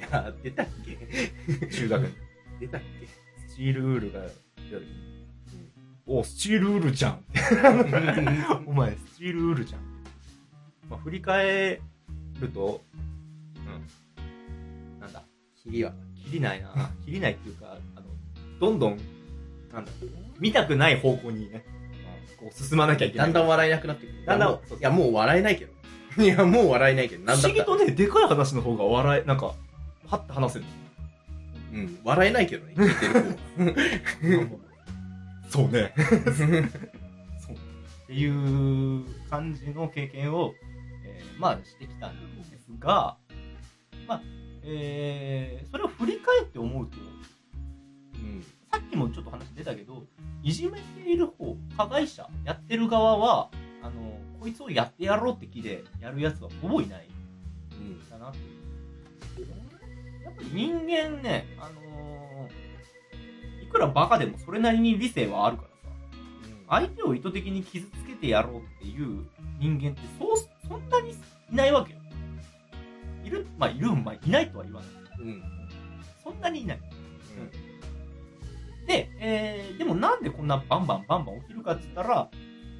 [0.00, 1.68] や、出たっけ？
[1.68, 2.14] 中学に。
[2.60, 2.80] 出たっ
[3.48, 4.32] スチールウールが出た
[4.78, 5.25] 時に、
[6.06, 7.24] おスチールウールじゃん。
[7.34, 7.40] け
[8.64, 9.80] お前、スチールウールじゃん。
[10.88, 11.80] まあ、振り返
[12.40, 12.84] ると、
[13.56, 15.00] うん。
[15.00, 15.24] なんだ、
[15.56, 15.92] キリは。
[16.14, 16.92] 切りないな。
[17.04, 18.06] 切りないっていうか、あの、
[18.60, 18.98] どんどん、
[19.72, 19.90] なんだ、
[20.38, 21.64] 見たくない方向にね、
[22.38, 23.26] こう進まなきゃいけない。
[23.26, 24.24] だんだん笑えなくなってくる。
[24.24, 25.72] だんだんいやもういや、もう笑えないけど。
[26.22, 29.54] いや、もう笑えないけど、なん不だったら思議とね、でかい話の方が笑え、なんか、
[30.06, 30.64] パッと話せる。
[31.74, 34.60] うん、笑えないけどね、聞いてる方は。
[35.48, 35.92] そうね。
[35.96, 37.56] そう。
[37.56, 37.58] っ
[38.06, 40.54] ていう感じの経験を、
[41.04, 43.16] えーまあしてきたんですが、
[44.08, 44.22] まあ、
[44.64, 46.96] えーそれを振り返って思うと、
[48.14, 48.44] うん。
[48.70, 50.04] さっきもちょっと話出たけど、
[50.42, 53.50] いじめている方、加害者、やってる側は、
[53.82, 57.08] あの、こいつをやってやろうって気でやるやつはほぼいない
[57.72, 57.86] うん。
[57.94, 58.38] んだなって。
[60.24, 62.65] やっぱり人間ね、あのー
[63.66, 65.96] いくらバカでもそれなりに理性はあるからさ、
[66.68, 69.26] 相手を意図的に傷つけてやろうっていう
[69.58, 70.36] 人間ってそう、
[70.68, 71.14] そんなにい
[71.50, 71.98] ないわけよ。
[73.24, 74.90] いるまあ、いるまあ、いないとは言わない。
[75.20, 75.42] うん。
[76.22, 76.80] そんなにいない。
[78.86, 82.30] で、えー、でもなんでこんなバンバンバンバン起きるかって言ったら、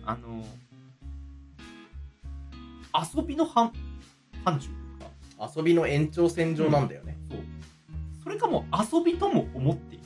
[0.04, 0.44] あの
[3.16, 3.72] 遊びの範、
[4.44, 4.70] 範疇とい
[5.34, 7.18] うか、遊びの延長線上なんだよね。
[7.28, 7.40] そう。
[8.22, 10.05] それかもう遊びとも思っていない。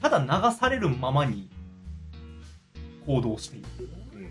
[0.00, 1.50] ただ流されるままに
[3.06, 3.66] 行動している。
[4.14, 4.30] うん。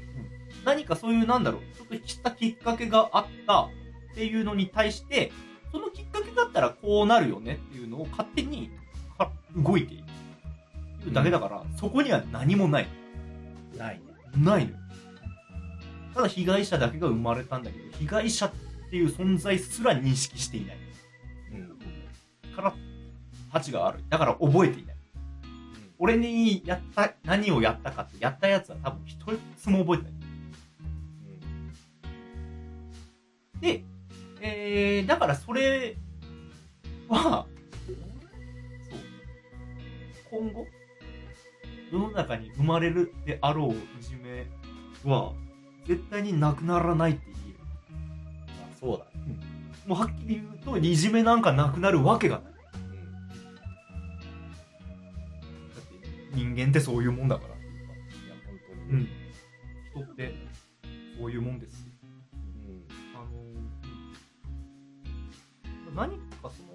[0.65, 3.69] 何かそういうなんだろう、ちょっとしたきっかけがあったっ
[4.15, 5.32] ていうのに対して、
[5.71, 8.71] そのきっかけだったらこうなるよねっていうのを勝手に
[9.17, 12.88] か動いているだけだから、そこには何もない。
[13.77, 14.03] ないね。
[14.38, 14.77] ないのよ。
[16.13, 18.51] ただ被害者だけが生まれたんだけど、被害者っ
[18.89, 20.77] ていう存在すら認識していない。
[21.53, 22.56] うん。
[22.56, 22.73] から、
[23.51, 24.03] 価値がある。
[24.10, 24.96] だから覚えていない。
[25.99, 29.17] 俺にやった、何をやったかって、やったやつは多分一
[29.57, 30.13] つも覚えてない。
[33.60, 33.83] で、
[34.41, 35.97] えー、だからそれ
[37.10, 37.47] は、
[38.88, 38.95] そ
[40.38, 40.39] う。
[40.39, 40.67] 今後、
[41.91, 44.45] 世の中に生まれるであろういじめ
[45.03, 45.33] は、
[45.88, 47.60] 絶対になくならないって言える。
[48.60, 49.36] まあ、そうだね。
[49.88, 52.57] もうはっきり言うと、いじめなんかなくなるわけがない。
[56.38, 57.65] 人間ってそういうもんだからいうか。
[57.65, 57.65] い
[58.30, 58.82] や、本当に。
[58.91, 59.10] うん。
[60.06, 60.36] 人って、
[61.17, 61.91] そういうもんですよ。
[62.04, 63.38] うんあのー
[65.95, 66.69] 何かその、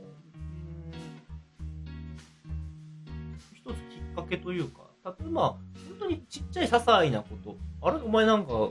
[3.54, 5.60] 一つきっかけというか、例えば、本
[6.00, 8.70] 当にちっちゃい些細なこと、あれお前なんか、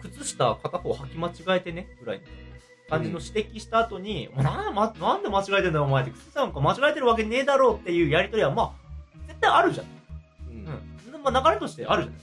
[0.00, 1.96] 靴下片方履き間違えてね？
[2.00, 2.24] ぐらいの
[2.90, 8.81] 感じの指摘した後に、お前なんまなんで間違えてんだよお前って、靴下なんか間違えてるわけねえだろうっていうやりとりは、まあ、絶
[9.42, 9.86] 対あるじゃん。
[10.50, 10.66] うん
[11.14, 11.22] うん。
[11.22, 12.22] まあ流れとしてあるじゃない。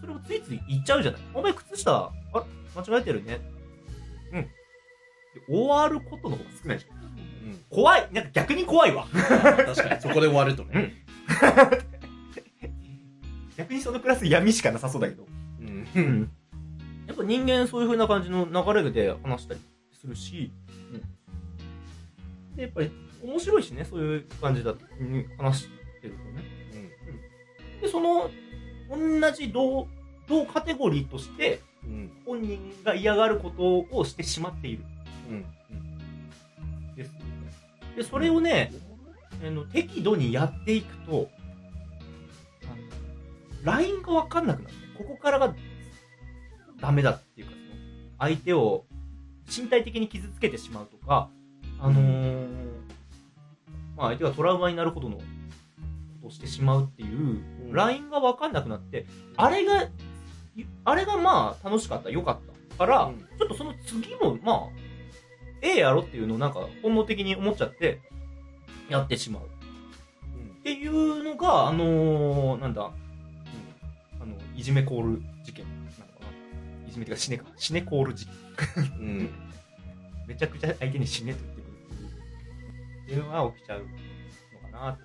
[0.00, 1.20] それをついつい言っちゃうじゃない。
[1.32, 2.40] お前靴下、あれ
[2.74, 3.40] 間違えてるね。
[4.32, 4.42] うん。
[4.42, 4.48] で
[5.48, 6.96] 終わることの方が少ないじゃん。
[6.96, 7.02] うん
[7.70, 8.08] 怖い。
[8.12, 9.06] なんか逆に怖いわ。
[9.12, 10.94] 確かに、そこで終わるとね。
[13.56, 15.26] 逆にそのクラス闇しかなさそうだけど。
[15.60, 15.64] う
[16.00, 16.30] ん。
[17.06, 19.60] やっぱ人間そういう風な感じの流れで話したり
[19.92, 20.52] するし、
[22.56, 22.90] で、やっぱり
[23.22, 25.68] 面白いしね、そういう感じだ、うん話し
[26.00, 26.62] てるとね。
[27.80, 28.30] で、その、
[28.90, 29.88] 同じ同、
[30.28, 32.12] 同カテゴリーとして、うん。
[32.24, 34.84] 本人が嫌がることをしてしまっている。
[35.28, 36.94] うん。
[36.94, 37.24] ですよね。
[37.96, 38.72] で、それをね、
[39.44, 41.28] あの適度にやっていくと、
[43.64, 45.54] ラインがわかんなくなって、ここからが
[46.80, 47.62] ダメだっていうか、その
[48.18, 48.84] 相手を
[49.48, 51.30] 身体的に傷つけてしまうとか、
[51.80, 52.71] あのー
[53.96, 55.22] まあ相手がトラウマになるほどのこ
[56.22, 59.88] とをしてしまうっていう、うんラインがわかんなくなって、あれが、
[60.84, 62.38] あれがまあ楽しかった、良かっ
[62.70, 64.58] たから、うんちょっとその次も、まあ、
[65.62, 68.00] ええやろっていうのをなんか本能的に思っちゃって、
[68.90, 69.42] やってしまう。
[69.42, 76.26] っていうのが、あのーなんだ、うんあの、いじめコール事件なのか
[76.84, 76.88] な。
[76.88, 77.46] いじめっていうか死ねか。
[77.56, 78.34] 死ねコール事件。
[79.00, 79.30] うん。
[80.28, 81.38] めちゃくちゃ相手に死ねと
[83.18, 83.86] のが起きちゃうの
[84.70, 84.98] かな。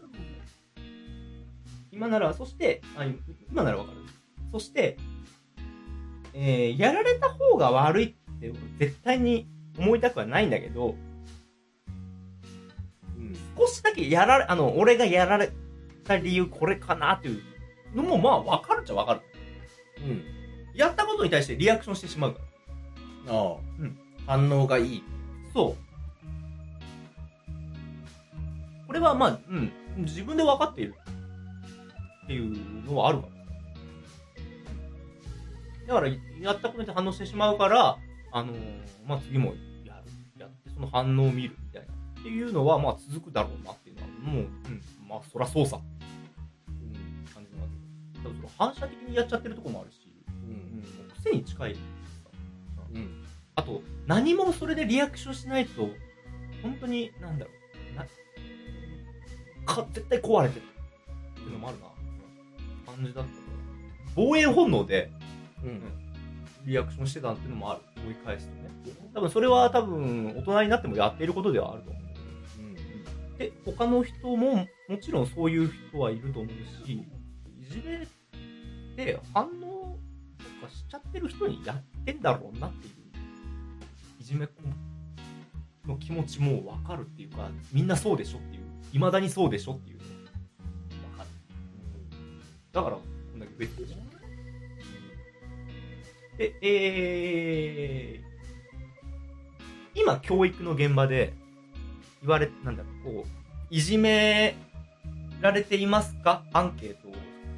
[1.91, 3.06] 今なら、そして、あ
[3.50, 3.98] 今ならわかる。
[4.52, 4.98] そして、
[6.34, 10.96] えーやられた方が悪いって絶対に思いたくはないんだけど、
[13.17, 13.36] うん。
[13.58, 15.52] 少しだけやられ、あの、俺がやられ
[16.04, 17.41] た理由これかなっていう
[17.96, 19.22] のもまあわかるっちゃわかる。
[20.02, 20.24] うん。
[20.76, 22.39] やったことに対してリアクションしてしまうか
[23.26, 23.34] ら。
[23.34, 23.56] ああ。
[23.80, 25.04] うん反応がいい。
[25.54, 25.87] そう。
[28.88, 30.95] これはまあ、うん、自分で分かっている
[32.23, 33.38] っていうのはあるかも。
[35.88, 37.97] だから、やったことに反応してしまうから、
[38.32, 38.58] あのー
[39.08, 39.54] まあ次も
[39.86, 41.93] やる、やってその反応を見るみたいな。
[42.19, 45.80] っていうのは、まあ続くだろうなっていうのは、もう、うん、まあそらそうさ。
[46.67, 47.26] うん。
[47.34, 47.67] 感じのわ
[48.13, 50.13] けただその反射的にやっちゃってるところもあるし、
[50.45, 51.80] ううんん。、癖に近いさ
[52.93, 53.23] うん。
[53.56, 55.89] あと、何もそれでリアクションしないと、
[56.62, 57.52] 本当に、なんだろ
[57.93, 58.06] う、な、
[59.67, 61.86] か、絶対壊れてるっていうのもあるな、
[62.93, 63.30] 感じだった。
[64.15, 65.12] 防衛本能で
[65.63, 65.82] うん。
[66.65, 67.82] リアクションしてたっていうのもある。
[68.01, 68.69] 思い返すとね。
[69.13, 72.03] 多分それは多分、大人になってもやっていることではあると思う。
[73.38, 77.06] で、他の人も、もちろんそういう人はいると思うし、い
[77.69, 78.08] じめっ
[78.95, 79.97] て反応
[80.62, 82.93] とかしちゃってる人にやってんだろうなっていう、
[84.19, 84.47] いじめ
[85.86, 88.57] の気持ちもわかるっていうか、みんなそうでしょっていう、
[88.91, 90.04] 未だにそうでしょっていうの
[91.12, 91.30] わかる。
[92.71, 93.02] だから、こ
[93.36, 94.00] んだけ増えてるじゃん。
[96.38, 101.34] で、えー、今、教育の現場で、
[102.21, 103.30] 言われ、なんだろう、こう、
[103.69, 104.56] いじめ
[105.41, 106.43] られていますか？
[106.54, 107.13] アンケートを、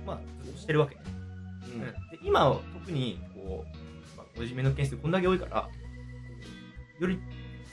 [0.05, 1.01] まあ、ずっとしてるわけね。
[1.73, 1.81] うん。
[1.81, 3.65] で今は特に、こ
[4.15, 5.69] う、まあ、いじめの件数こんだけ多いから、
[6.99, 7.19] より、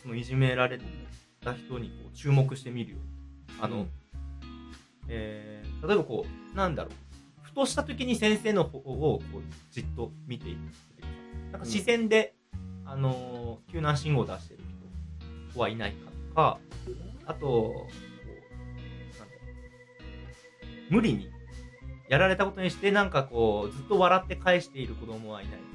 [0.02, 0.78] そのいじめられ
[1.40, 3.15] た人にこう注目してみるように。
[3.60, 3.90] あの、うん
[5.08, 6.92] えー、例えばこう、なんだろう、
[7.42, 10.58] ふとした時に先生の方をこうじっと見ている。
[11.52, 12.34] なんか視線で、
[12.84, 14.60] あのー救難信号を出してる
[15.52, 16.58] 人はいないかとか、
[17.26, 19.40] あと、こう、なんだろ
[20.90, 21.30] う、無理に
[22.08, 25.66] やられたことにして、なんかこう、ずっと笑って返している子供はいないか。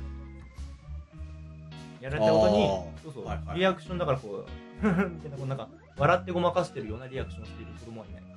[2.02, 2.68] やられたことに
[3.04, 4.46] そうそう、はいはいリアクションだからこ
[4.84, 8.28] う、みたいな、こうなんか、笑ってごまかしてるようなリアクションしている子供はいないか。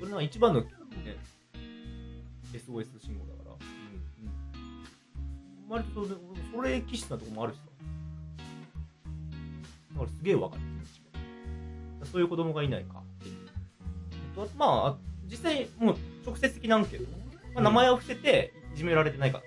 [0.00, 0.68] これが一番の、ね、
[2.52, 3.56] SOS 信号だから、
[5.68, 6.06] 割と
[6.54, 7.62] それ気質なとこもあるしさ。
[9.92, 10.62] だからすげえわかる。
[12.04, 13.36] そういう子供がいないかっていう。
[14.56, 17.18] まあ、実際もう直接的なアンケート。
[17.54, 19.44] まあ、名前を伏せていじめられてないかこ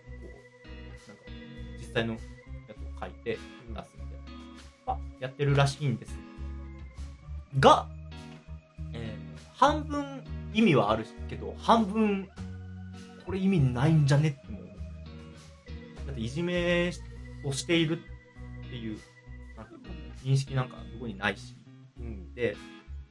[1.79, 2.30] 実際のやつを
[3.01, 3.85] 書いて出すみたい
[4.87, 6.15] な、あやってるらしいんです。
[7.59, 7.87] が、
[8.93, 9.31] えー
[9.61, 10.23] 半分
[10.55, 12.27] 意味はあるけど半分
[13.27, 16.07] これ意味ないんじゃねっても思う。
[16.07, 16.91] だっていじめ
[17.45, 17.99] をしている
[18.65, 18.97] っていう
[20.23, 21.55] 認識なんか向こうにないし。
[21.99, 22.33] うん。
[22.33, 22.57] で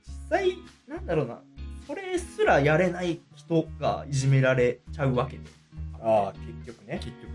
[0.05, 1.41] 実際なんだろうな。
[1.87, 5.45] それすらやれない人がいじめられちゃうわけで。
[6.03, 6.35] ああ、
[6.65, 6.99] 結局ね。
[7.01, 7.29] 結局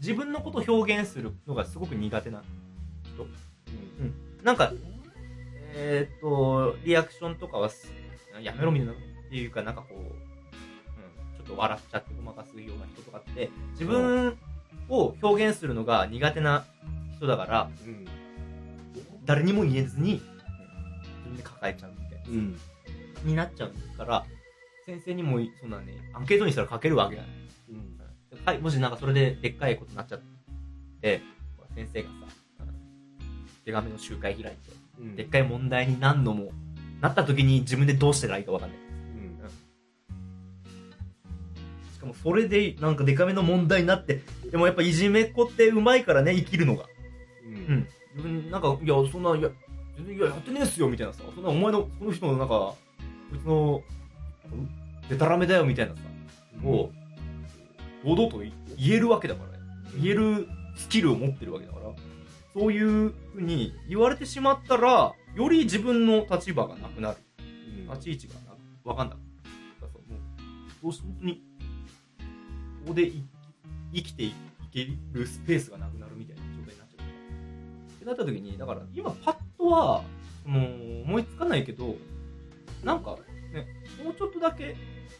[0.00, 2.42] 自分のことを表現するのがすごく苦手な
[4.00, 4.14] うん。
[4.42, 4.72] なんか
[5.74, 7.92] えーっとリアクションとかはす
[8.42, 8.96] やめろみたいなっ
[9.30, 14.38] ていうかなんかこう、うん、ちょっと笑っちゃってごまかすような人とかって自分
[14.88, 16.64] を表現するのが苦手な
[17.16, 18.06] 人だからうん。
[19.26, 22.56] 誰にも言えずに、うん自分で抱えちゃうみたいなうん。
[23.24, 24.24] になっちゃうから
[24.86, 27.32] 先生にもそんなねアンケートにしたら書けるわけじゃない
[27.70, 27.99] うん。
[28.44, 30.20] はい、もしなんかそれででっかいことになっちゃっ
[31.00, 31.22] て、
[31.74, 32.30] 先生がさ、うん
[33.64, 35.16] 手紙の集会開いて、うん。
[35.16, 36.50] でっかい問題に何度も
[37.00, 38.78] なった時に自分でどうしたらいいかわかんない。
[38.78, 39.38] うん。
[41.94, 46.86] しかもそれでなんかデカめの問題になって、でもやっぱいじめっ子ってうまいからね、生きるのが。
[47.44, 47.54] うん。
[47.54, 47.88] うん。
[48.16, 49.50] 自分なんか、いや、そんな、いや、
[49.96, 51.22] 全然、いや、やってねえっすよ、みたいなさ。
[51.34, 52.76] そんなお前の、その人のなんか、こ
[53.34, 53.82] いつの、
[55.08, 56.00] でたらめだよ、みたいなさ。
[56.64, 56.90] を、
[58.04, 58.52] 堂々と言
[58.96, 59.58] えるわけだからね。
[60.00, 61.94] 言えるスキルを持ってるわけだから、
[62.54, 67.18] そういうふうに言われてしまったら、より自分の立場がなくなる。
[67.38, 67.88] うん。
[67.90, 69.30] 立ち位置がなわかんなくなる。
[69.80, 70.16] だから
[70.82, 71.42] どうし本当に、
[72.84, 73.22] ここでい
[73.92, 74.34] 生きてい
[74.72, 77.94] けるスペースがなくなるみたいな状態になっちゃう。
[77.94, 80.02] ってなった時に、だから今パッとは、
[80.42, 80.64] その
[81.02, 81.96] 思いつかないけど、
[82.82, 83.18] なんか
[83.52, 83.66] ね、
[84.02, 84.76] もうちょっとだけ、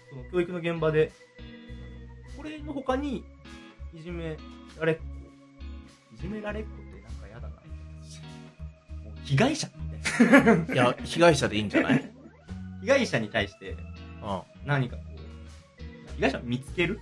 [0.09, 1.13] その教育の現場で、
[2.41, 3.23] これの他に、
[3.93, 4.39] いじめ
[4.79, 5.03] られっ子、
[6.15, 7.81] いじめられっ子ってなんか嫌だな、みたい
[8.99, 9.05] な。
[9.05, 10.75] もう被害者みたいな。
[10.75, 12.13] いや、被害者でいいんじゃない？
[12.81, 13.79] 被害者に対して、うん。
[14.65, 16.99] 何かこう、被害者を見つける？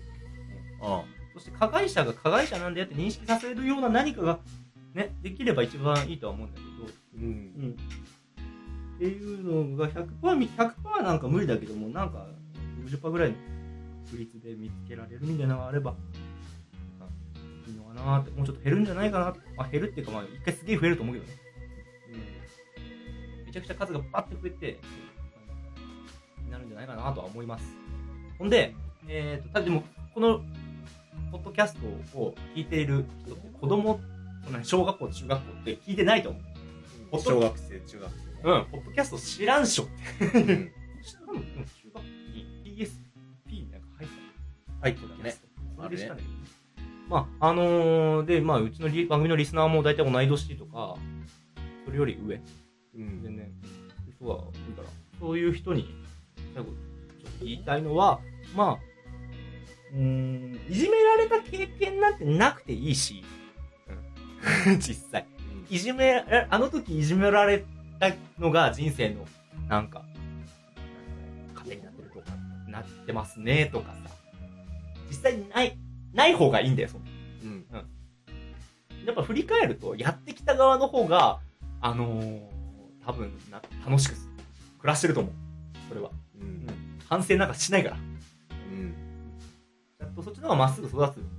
[0.82, 1.03] うん。
[1.34, 4.41] そして加害者が加害者なんだよって認識させるような何かが、
[4.95, 6.68] ね、できれば一番いいとは思うんだけど、
[7.24, 7.76] うん。
[8.97, 12.26] っていうのが100%み、100%なんか無理だけども、なんか
[12.84, 13.34] 60%ぐらい
[14.13, 15.95] の比率で見つけられるみたいなのがあれば、
[17.67, 21.49] いいのかなって、もうちょっと減るんじゃないかなまあ減るっていうか、まあ一回すげえ増えると思うけどね。
[23.47, 24.79] めちゃくちゃ数がバッて増えて、
[26.45, 27.65] になるんじゃないかなとは思います。
[28.39, 28.75] ほんで、
[29.09, 29.85] えっ、と、ただでも、
[30.15, 30.41] この、
[31.33, 31.75] ポッドキャス
[32.13, 34.01] トを聞いている人って子供、
[34.63, 36.43] 小学校、中学校って聞いてないと思う。
[37.13, 37.21] うん。
[37.21, 38.41] 小学生、中学生ね。
[38.45, 40.39] うん、ポッドキャスト知らんしょって。
[40.39, 40.73] うん。
[41.03, 41.33] 知らんの？
[41.35, 43.08] でも中学校にた
[44.81, 45.37] 入ってたね。
[45.76, 46.39] それでしたんだけど、
[47.09, 50.97] まあ、あのーで、まあ、うちのリ番組のリスナーも大体同い年とか、
[51.85, 52.39] それより上、う
[52.99, 53.22] ん。
[53.22, 53.51] 全然、
[54.18, 55.95] 人が多いから、そういう人に、
[56.55, 58.20] 最後、ちょっと言いたいのは、
[58.55, 58.79] まあ、
[59.95, 63.24] うーん、いじめられた経験なんてなくていいし、
[64.66, 65.26] うん、 実際。
[65.70, 67.64] いじめ、えあの時いじめられ
[67.99, 69.26] たのが人生の、
[69.68, 70.05] なんか、
[71.55, 72.37] 糧になってるとか、
[72.68, 74.18] なってますね、とかさ。
[75.09, 75.77] 実際にない、
[76.13, 77.11] ない方がいいんだよ、そんな
[77.43, 77.67] うん。
[79.07, 81.41] やっぱ振り返ると、やってきた側の方が、
[81.81, 82.41] あのー、
[83.05, 84.15] 多分な、楽しく
[84.79, 85.33] 暮らしてると思う。
[85.89, 86.11] それは。
[86.41, 86.67] うん。
[87.09, 87.97] 反省なんかしないから。
[87.97, 88.95] うん。
[89.99, 91.17] ちゃんとそっちの方がまっすぐ育つ。
[91.19, 91.39] うん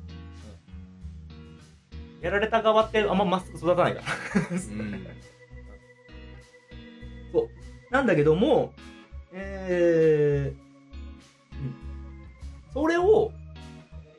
[2.21, 4.07] やられた側ってあんままっすぐ育たないから。
[4.51, 5.07] うん。
[7.31, 7.49] そう。
[7.91, 8.73] なんだけども、
[9.31, 11.75] えー、うん
[12.73, 13.31] それを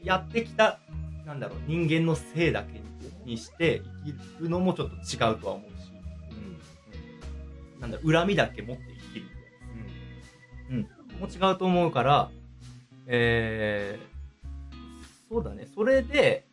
[0.02, 0.78] やってきた、
[1.26, 2.80] なんだろう、人間のせいだけ
[3.24, 5.90] にして生きるのもちょっと違うとは思うし、
[7.80, 11.00] なんだろう、恨みだけ持って生きるみたいな。
[11.20, 12.30] も違うと思うから、
[13.06, 16.46] えー、そうだね、それで、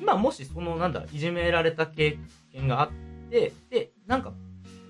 [0.00, 2.18] 今もしその、なんだろう、いじめられた経
[2.52, 2.90] 験があっ
[3.30, 4.32] て、で、なんか、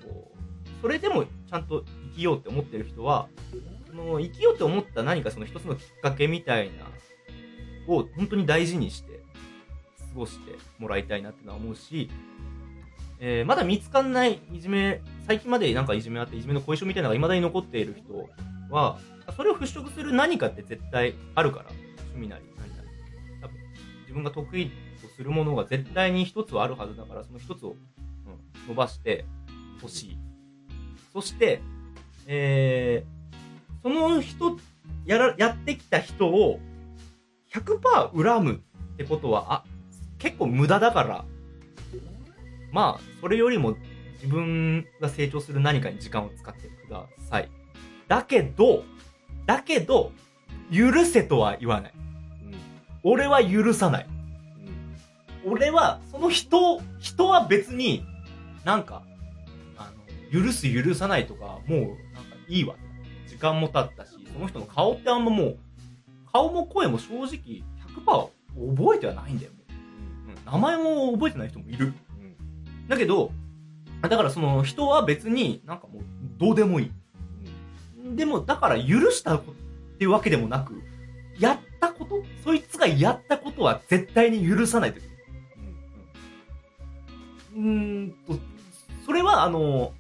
[0.05, 0.39] こう、
[0.83, 3.57] それでもちゃんと生きようって思ってる人は、そ
[3.97, 6.87] の生きようって思った何かその一つのきっかけみたいな、
[7.93, 9.21] を本当に大事にして、
[10.13, 12.11] 過ごしてもらいたいなってのは思うし、
[13.19, 18.29] えーまだ見つかんないいじめ、最近までなんかいじめあって、いじめの後遺症みたいなのが未だに残っている人
[18.71, 18.99] は、
[19.37, 21.71] それを払拭する何かって絶対あるから、
[22.15, 22.89] 趣味なり何なり。
[23.41, 23.57] 多分、
[24.03, 24.71] 自分が得意
[25.01, 29.25] とするものが絶対に一つはあるはずだから、その一つを、うん、伸ばして
[29.81, 30.19] ほしい。
[31.13, 31.63] そして、
[32.27, 33.16] えー、
[33.83, 34.57] その人、
[35.05, 36.61] やら、やってきた人を
[37.53, 39.65] 100%恨むってことは、あ、
[40.19, 41.25] 結構無駄だから、
[42.73, 43.77] まあ、それよりも
[44.15, 47.51] 自分が成長する何かに時間を使ってください。
[48.09, 48.85] だけど、
[49.47, 50.13] だけど、
[50.73, 51.93] 許せとは言わない。
[51.95, 52.55] うん。
[53.03, 54.07] 俺は許さない。
[55.45, 55.53] うん。
[55.53, 58.05] 俺は、その人、人は別に、
[58.65, 59.05] なんか、
[59.77, 59.93] あ
[60.33, 61.97] の、許す許さないとか、もう、なんか
[62.49, 62.75] いいわ。
[63.37, 65.59] 時間も経ったし、その人の顔ってあんまもう、
[66.33, 67.63] 顔も声も正直
[68.07, 68.31] 100%
[68.77, 69.53] 覚えてはないんだよ。
[69.53, 69.57] うん
[70.53, 71.93] 名前も覚えてない人もいる。
[72.21, 72.89] うん。
[72.89, 73.33] だけど、
[74.01, 76.03] だからその人は別になんかもう
[76.39, 76.93] どうでもいい。
[78.17, 79.43] でも、だから許したっ
[79.99, 80.81] ていうわけでもなく、
[81.39, 85.11] やったことそいつがやったことは絶対に許さないという。
[87.57, 87.63] うー
[88.07, 88.39] んと、
[89.05, 89.93] それはあの、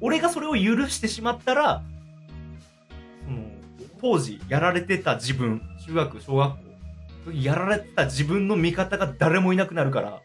[0.00, 1.84] 俺がそれを許してしまったら、
[4.00, 10.22] 当時やられてた自分、中学、小学校、やられてた自分の味方が誰もいなくなるから、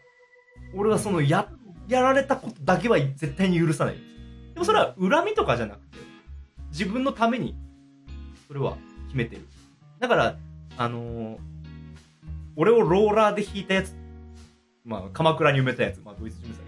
[0.74, 1.48] 俺はそのや、
[1.88, 3.96] やられたことだけは絶対に許さない。
[4.54, 5.98] でもそれは恨みとかじゃなくて、
[6.70, 7.56] 自分のために、
[8.48, 9.42] それは決めてる。
[10.00, 10.36] だから、
[10.76, 11.54] あのー
[12.56, 13.94] 俺をローラーで引いたやつ、
[14.84, 16.66] まあ、鎌倉に埋めたやつ、まあ、ドイツ人だけど、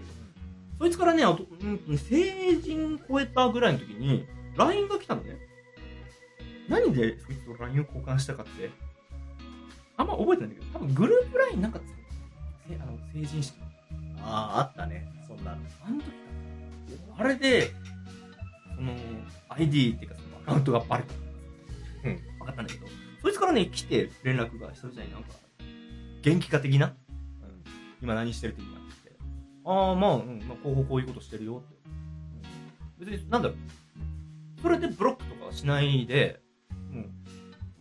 [0.79, 1.45] そいつからね、あと、
[1.87, 4.25] うん、成人超えたぐらいの時に、
[4.57, 5.37] LINE が来たのね。
[6.69, 8.69] 何でそいつと LINE を交換したかって、
[9.95, 13.67] あんま覚えてないんだけど、多分グループ LINE なんかつけあの成人式の
[14.23, 15.07] ああ、あったね。
[15.27, 15.57] そんなの。
[15.85, 16.11] あの時か
[17.17, 17.71] なあれで、
[18.75, 18.93] その、
[19.49, 21.13] ID っていうかそのアカウントがバレた。
[22.09, 22.15] うん。
[22.39, 22.87] 分かったんだけど、
[23.21, 25.29] そいつからね、来て連絡が久々になんか、
[26.21, 26.93] 元気化的な、うん、
[28.01, 29.15] 今何してる的なって。
[29.65, 31.75] ああ、まあ、うん、まあ、こうこういうことしてるよって。
[33.01, 33.57] うん、別に、なんだろう。
[34.61, 36.41] それでブロックとかはしないで、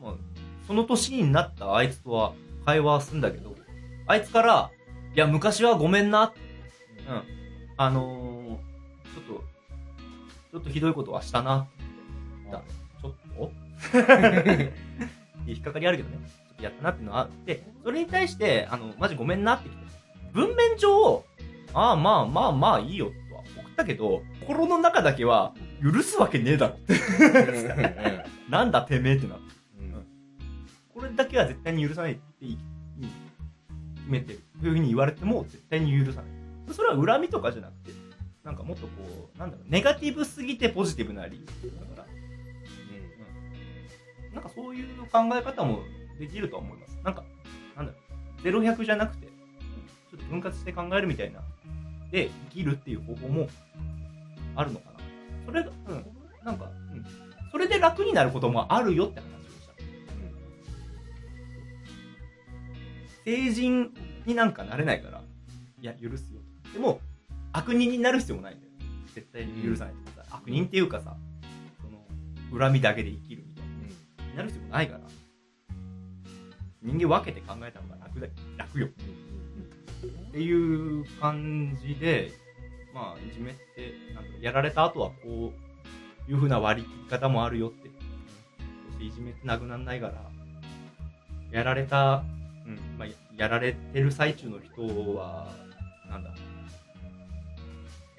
[0.00, 0.14] まあ、
[0.66, 2.32] その年になったあいつとは
[2.64, 3.54] 会話はすんだけど、
[4.06, 4.70] あいつから、
[5.14, 6.32] いや、昔はごめんな
[7.08, 7.22] うん。
[7.78, 9.44] あのー、ちょっと、
[10.52, 11.70] ちょっとひどいことはしたなって
[12.50, 12.64] 言ったの
[13.02, 14.72] ちょっと？
[15.46, 16.18] 引っかかりあるけどね。
[16.26, 19.86] ちょっとやったなっていうのはあって、それに対して、あの、マジごめんなって来て。
[20.32, 21.24] 文面上、
[21.74, 26.76] ああ、まあまあまあいいよとは送ったけど、心の中だけは、許すわけねえだろ。
[28.48, 29.45] なんだてめえってなって。
[30.96, 32.58] これだけは絶対に許さないって言い
[33.96, 34.40] 決めてる。
[34.58, 36.30] というふうに言われても絶対に許さない。
[36.72, 37.90] それは恨みとかじゃなくて、
[38.42, 42.06] なんかもっとこう、なんだろう、ネガティブすぎてポジティブな理由だから、
[44.32, 45.80] なんかそういう考え方も
[46.18, 46.98] できるとは思います。
[47.04, 47.24] なんか、
[47.76, 51.40] なんだろう、0100じゃなくて、ちょっと分割して考えるみたいな、
[52.10, 53.48] で、生きるっていう方法も
[54.54, 55.00] あるのかな。
[55.44, 56.06] それが、うん、
[56.42, 57.04] なんか、うん、
[57.52, 59.35] それで楽になることもあるよって話
[63.26, 63.92] 成人
[64.24, 65.20] になんかなれないから、
[65.80, 66.40] いや、許すよ。
[66.72, 67.00] でも、
[67.52, 68.72] 悪人になる必要もないんだよ。
[69.16, 70.38] 絶対に許さないでください。
[70.38, 71.16] 悪人っていうかさ、
[71.82, 74.30] その、恨みだけで生きるみたいな。
[74.30, 75.00] になる必要もないから、
[76.82, 78.86] 人間分けて考えた方が楽だ楽よ。
[78.86, 82.30] っていう感じで、
[82.94, 85.52] まあ、いじめって、なんやられた後はこ
[86.28, 87.90] ういう風な割り切り方もあるよって。
[88.86, 90.30] そしていじめってなくならないから、
[91.50, 92.22] やられた、
[92.66, 95.54] うん、まあ、やられてる最中の人は、
[96.10, 96.30] なんだ、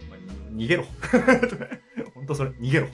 [0.10, 0.20] まあ、
[0.54, 0.86] 逃げろ。
[2.16, 2.88] 本当それ、逃げろ。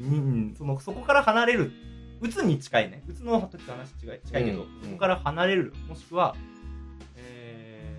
[0.00, 1.72] うん、その、そこから離れる。
[2.20, 3.02] うつに近いね。
[3.06, 5.72] うつの時と話違い近いけど、うんそこから離れる。
[5.88, 6.34] もしくは、
[7.16, 7.96] え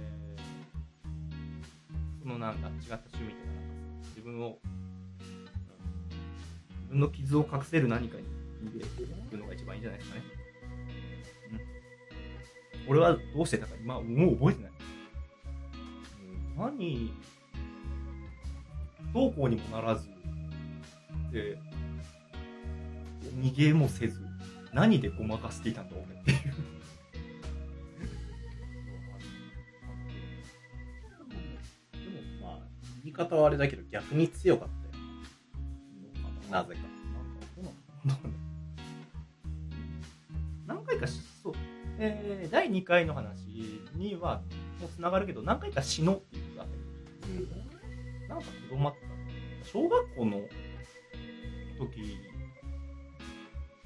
[2.20, 3.56] ー、そのなんだ、違った趣味とかなん
[4.02, 4.76] か、自分を、うん
[6.86, 8.24] 自分の傷を隠せる何かに
[8.64, 8.78] 逃
[9.32, 10.35] げるのが一番いいんじゃないですかね。
[12.86, 12.92] うん。
[12.92, 14.72] 俺はどうしてたか今、もう覚えてない。
[16.58, 17.14] 何、
[19.14, 20.08] どうこうにもならず、
[21.32, 21.58] で、
[23.40, 24.22] 逃げもせず、
[24.74, 26.38] 何でごまかしていたんだ俺っていう。
[31.92, 32.10] で
[32.42, 32.60] もまあ、
[33.04, 35.04] 言い方はあれだけど逆に強かったよ。
[36.52, 36.82] なぜか。
[38.06, 38.30] なんか
[40.68, 41.08] 何回か
[41.98, 43.48] えー、第2回の話
[43.96, 44.42] には、
[44.80, 46.68] もう繋がるけど、何回か死のうっていうあっ
[47.22, 49.68] たけど、なんか子供あった。
[49.70, 50.42] 小学校の
[51.78, 52.18] 時、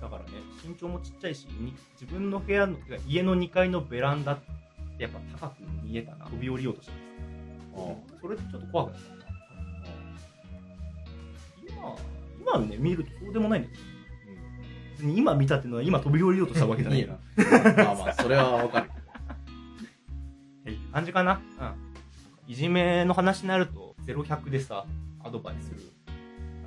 [0.02, 0.30] だからね、
[0.66, 4.38] 身長もちっちゃいし、に自分の部屋の、家の2階のベランダっ
[4.98, 6.26] てやっぱ高く見えたな。
[6.26, 6.92] 飛び降りようとして
[7.76, 8.22] ます。
[8.22, 9.20] それでちょっと怖くなったな。
[11.68, 13.84] 今、今ね、見るとそうでもないんだけど、
[14.92, 17.19] 別に今見たっていうのは今飛び降りようとしたわけじゃないいいなな。。
[17.36, 18.90] まあまあ、それはわかる。
[20.92, 21.42] 感じかな？
[21.60, 22.52] うん。
[22.52, 24.86] いじめの話になると、0、100でさ、
[25.24, 25.82] アドバイスする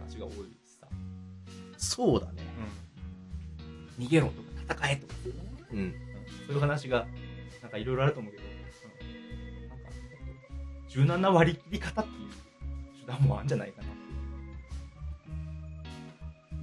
[0.00, 0.32] 話が多い
[0.64, 0.86] しさ。
[1.76, 2.42] そうだね。
[3.98, 4.42] 逃げろと
[4.74, 5.14] か戦えとか、
[5.72, 5.78] うん。
[5.78, 5.94] うん
[6.46, 7.06] そういう話が、
[7.62, 8.46] なんかいろいろあると思うけど、う
[9.66, 9.88] ん、なんか、
[10.88, 12.28] 柔軟な割り切り方っていう
[13.00, 13.88] 手段もあるんじゃないかな。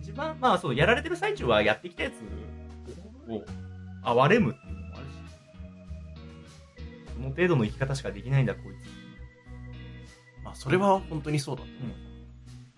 [0.01, 2.15] 一番、まあそう、やられてる最中はやってきたやつ
[3.31, 3.43] を
[4.03, 5.13] 憐れむっていうのもあるし、
[7.15, 10.43] その程度の生き方しかできないんだ、こいつ。
[10.43, 11.71] まあ、それは本当にそうだとっ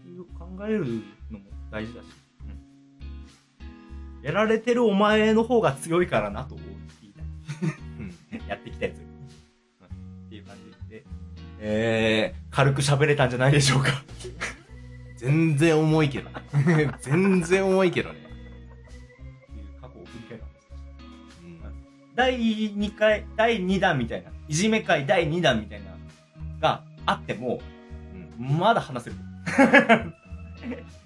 [0.04, 2.06] ていう考えるのも大事だし、
[4.20, 7.26] うん、やられてるお前の方が強いからなと言いたい。
[8.00, 8.48] うん。
[8.48, 8.98] やってきたやつ。
[8.98, 9.12] うん
[10.26, 10.56] っていう感
[10.88, 11.04] じで、
[11.60, 13.90] えー、軽く喋れたんじゃないでしょうか。
[15.18, 16.90] 全然重いけどね。
[17.02, 18.21] 全然重いけどね。
[22.16, 25.92] 第2回、第2弾みたいな、いじめ会第2弾みたいな、
[26.60, 27.62] があっても、
[28.40, 28.58] うん。
[28.58, 29.16] まだ話せる。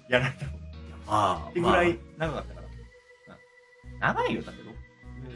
[0.08, 1.10] やられたこと。
[1.10, 2.66] まあっ、てぐまあら、い長かったから。
[2.66, 2.76] うん
[3.98, 4.70] 長いよ、だけど。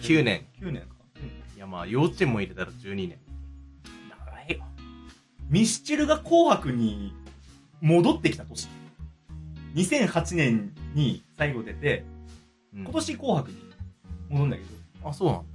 [0.01, 0.47] 9年。
[0.61, 0.89] 9年か。
[1.17, 3.19] うんいやまあ、幼稚園も入れたら12年。
[4.09, 4.65] 長いよ。
[5.49, 7.15] ミスチルが紅白に
[7.81, 8.69] 戻ってきた年。
[9.75, 12.05] 2008年に最後出て、
[12.75, 13.57] うん今年紅白に
[14.29, 14.69] 戻るんだけど、
[15.03, 15.47] あ、そうなんだ。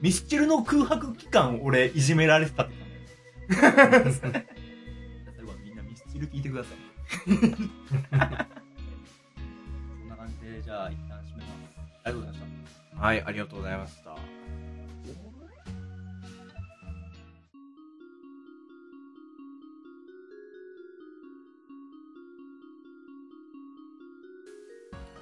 [0.00, 2.74] ミスチルの空白期間俺いじめられてたって
[3.54, 4.18] 感じ。
[4.20, 6.76] 最後はみんなミスチル聞いてください。
[7.24, 7.40] そん
[10.08, 11.78] な感じで、じゃあ一旦締めます。
[12.04, 12.40] ありがとうございまし
[12.92, 13.00] た。
[13.00, 14.10] はい、ありがとうございました。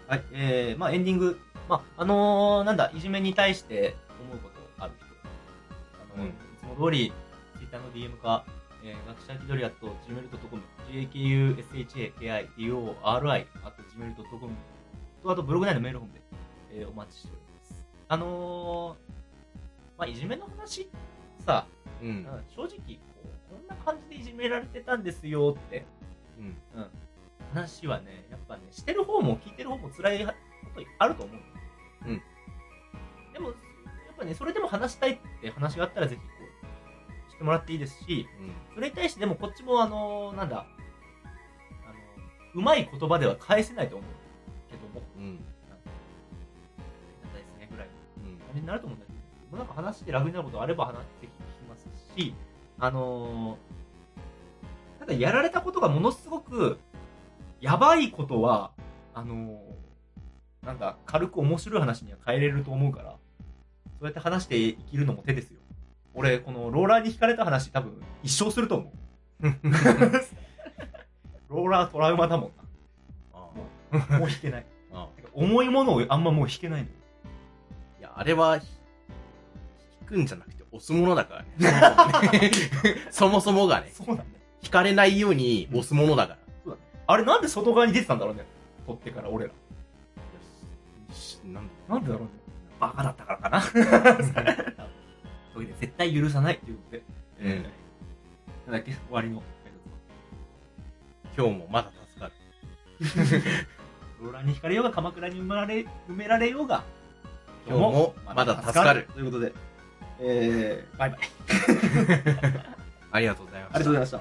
[0.08, 1.40] はい、えー、まあエンディング。
[1.68, 5.06] まあ、あのー、なんだ、いじめに対して思うことある人。
[6.14, 7.12] あの、うんいつも通り、
[7.58, 8.44] Twitter の DM か、
[8.84, 14.54] えー、学者気取りやと gmail.com、gakushakidori、あと gmail.com
[15.22, 16.20] と、あとブログ内のメールホームで、
[16.72, 17.86] えーお待ちしております。
[18.08, 18.96] あのー、
[19.98, 20.88] まあいじめの話、
[21.44, 21.66] さ、
[22.02, 22.08] うん。
[22.08, 22.74] うん正直こ
[23.24, 25.84] う、こんな感じでいじめられてたんですよって、
[26.38, 26.56] うん。
[26.80, 26.90] うん。
[27.54, 30.34] 話はね、やっぱね、してる方も聞いてる方も辛いこと
[30.98, 31.36] あると思う。
[32.06, 32.22] うん。
[33.32, 33.54] でも、やっ
[34.16, 36.26] ぱね、それでも話したいって話があったらぜひこ
[37.28, 38.26] う、してもらっていいですし、
[38.74, 40.66] それに対してでもこっちもあのなんだ、
[41.84, 41.94] あの、
[42.54, 44.08] うまい言葉では返せないと思う
[44.70, 45.22] けども、うん。
[45.22, 45.30] うん。
[45.32, 45.44] なんか
[47.36, 47.92] ですね、ぐらいの
[48.30, 48.38] うん。
[48.38, 51.32] 感じになると思うんだけど、もうなんか話して楽になることあれば話して聞き
[51.68, 51.86] ます
[52.16, 52.34] し、
[52.78, 56.78] あのー、ただやられたことがものすごく、
[57.60, 58.72] やばいことは、
[59.14, 59.58] あのー、
[60.66, 63.18] なんだ、軽く面白い話には変えれると思うから、そ
[64.02, 65.60] うやって話して生きるのも手ですよ。
[66.12, 67.92] 俺、このローラーに惹かれた話多分
[68.24, 68.92] 一生すると思
[69.42, 69.46] う。
[71.48, 72.50] ローラートラウマだもん
[73.32, 73.48] あ
[73.92, 74.18] な。
[74.18, 74.66] もう弾けない。
[75.34, 76.88] 重いものをあんまもう弾けないの。
[76.88, 76.90] い
[78.00, 78.66] や、あれは、ひ
[80.00, 81.70] 引くんじゃなくて押すものだから
[82.40, 82.50] ね。
[83.10, 84.24] そもそもがね、そうだよ。
[84.64, 86.36] 引かれないように押すものだか
[86.66, 86.74] ら。
[87.06, 88.44] あれなんで外側に出てたんだろうね。
[88.84, 89.52] 取ってから俺ら。
[91.46, 92.30] しなんなんでだろうね。
[92.78, 93.62] バカだったからかな。
[93.72, 94.02] というわ
[95.54, 97.02] けで、絶対許さないということで。
[97.40, 97.62] うん
[98.66, 99.42] なんだっけ終わりの。
[101.36, 102.32] 今日もまだ助かる。
[104.20, 106.82] ローラーに惹かれようが、鎌倉に埋められ、埋められようが、
[107.66, 109.06] 今日もまだ助かる。
[109.14, 109.52] ということで、
[110.18, 111.20] えー、バイバイ。
[113.12, 113.76] ありがとうございました。
[113.76, 114.20] ありがとうございました。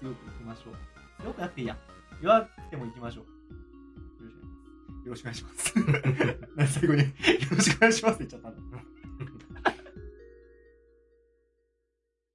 [0.00, 1.22] 強くいきましょう。
[1.22, 1.76] 強くなっていいや。
[2.22, 3.33] 弱くてもいきましょう。
[5.04, 5.74] よろしくお願いします。
[6.80, 7.06] 最後に、よ
[7.50, 8.93] ろしくお願いしますって言っちゃったんだ。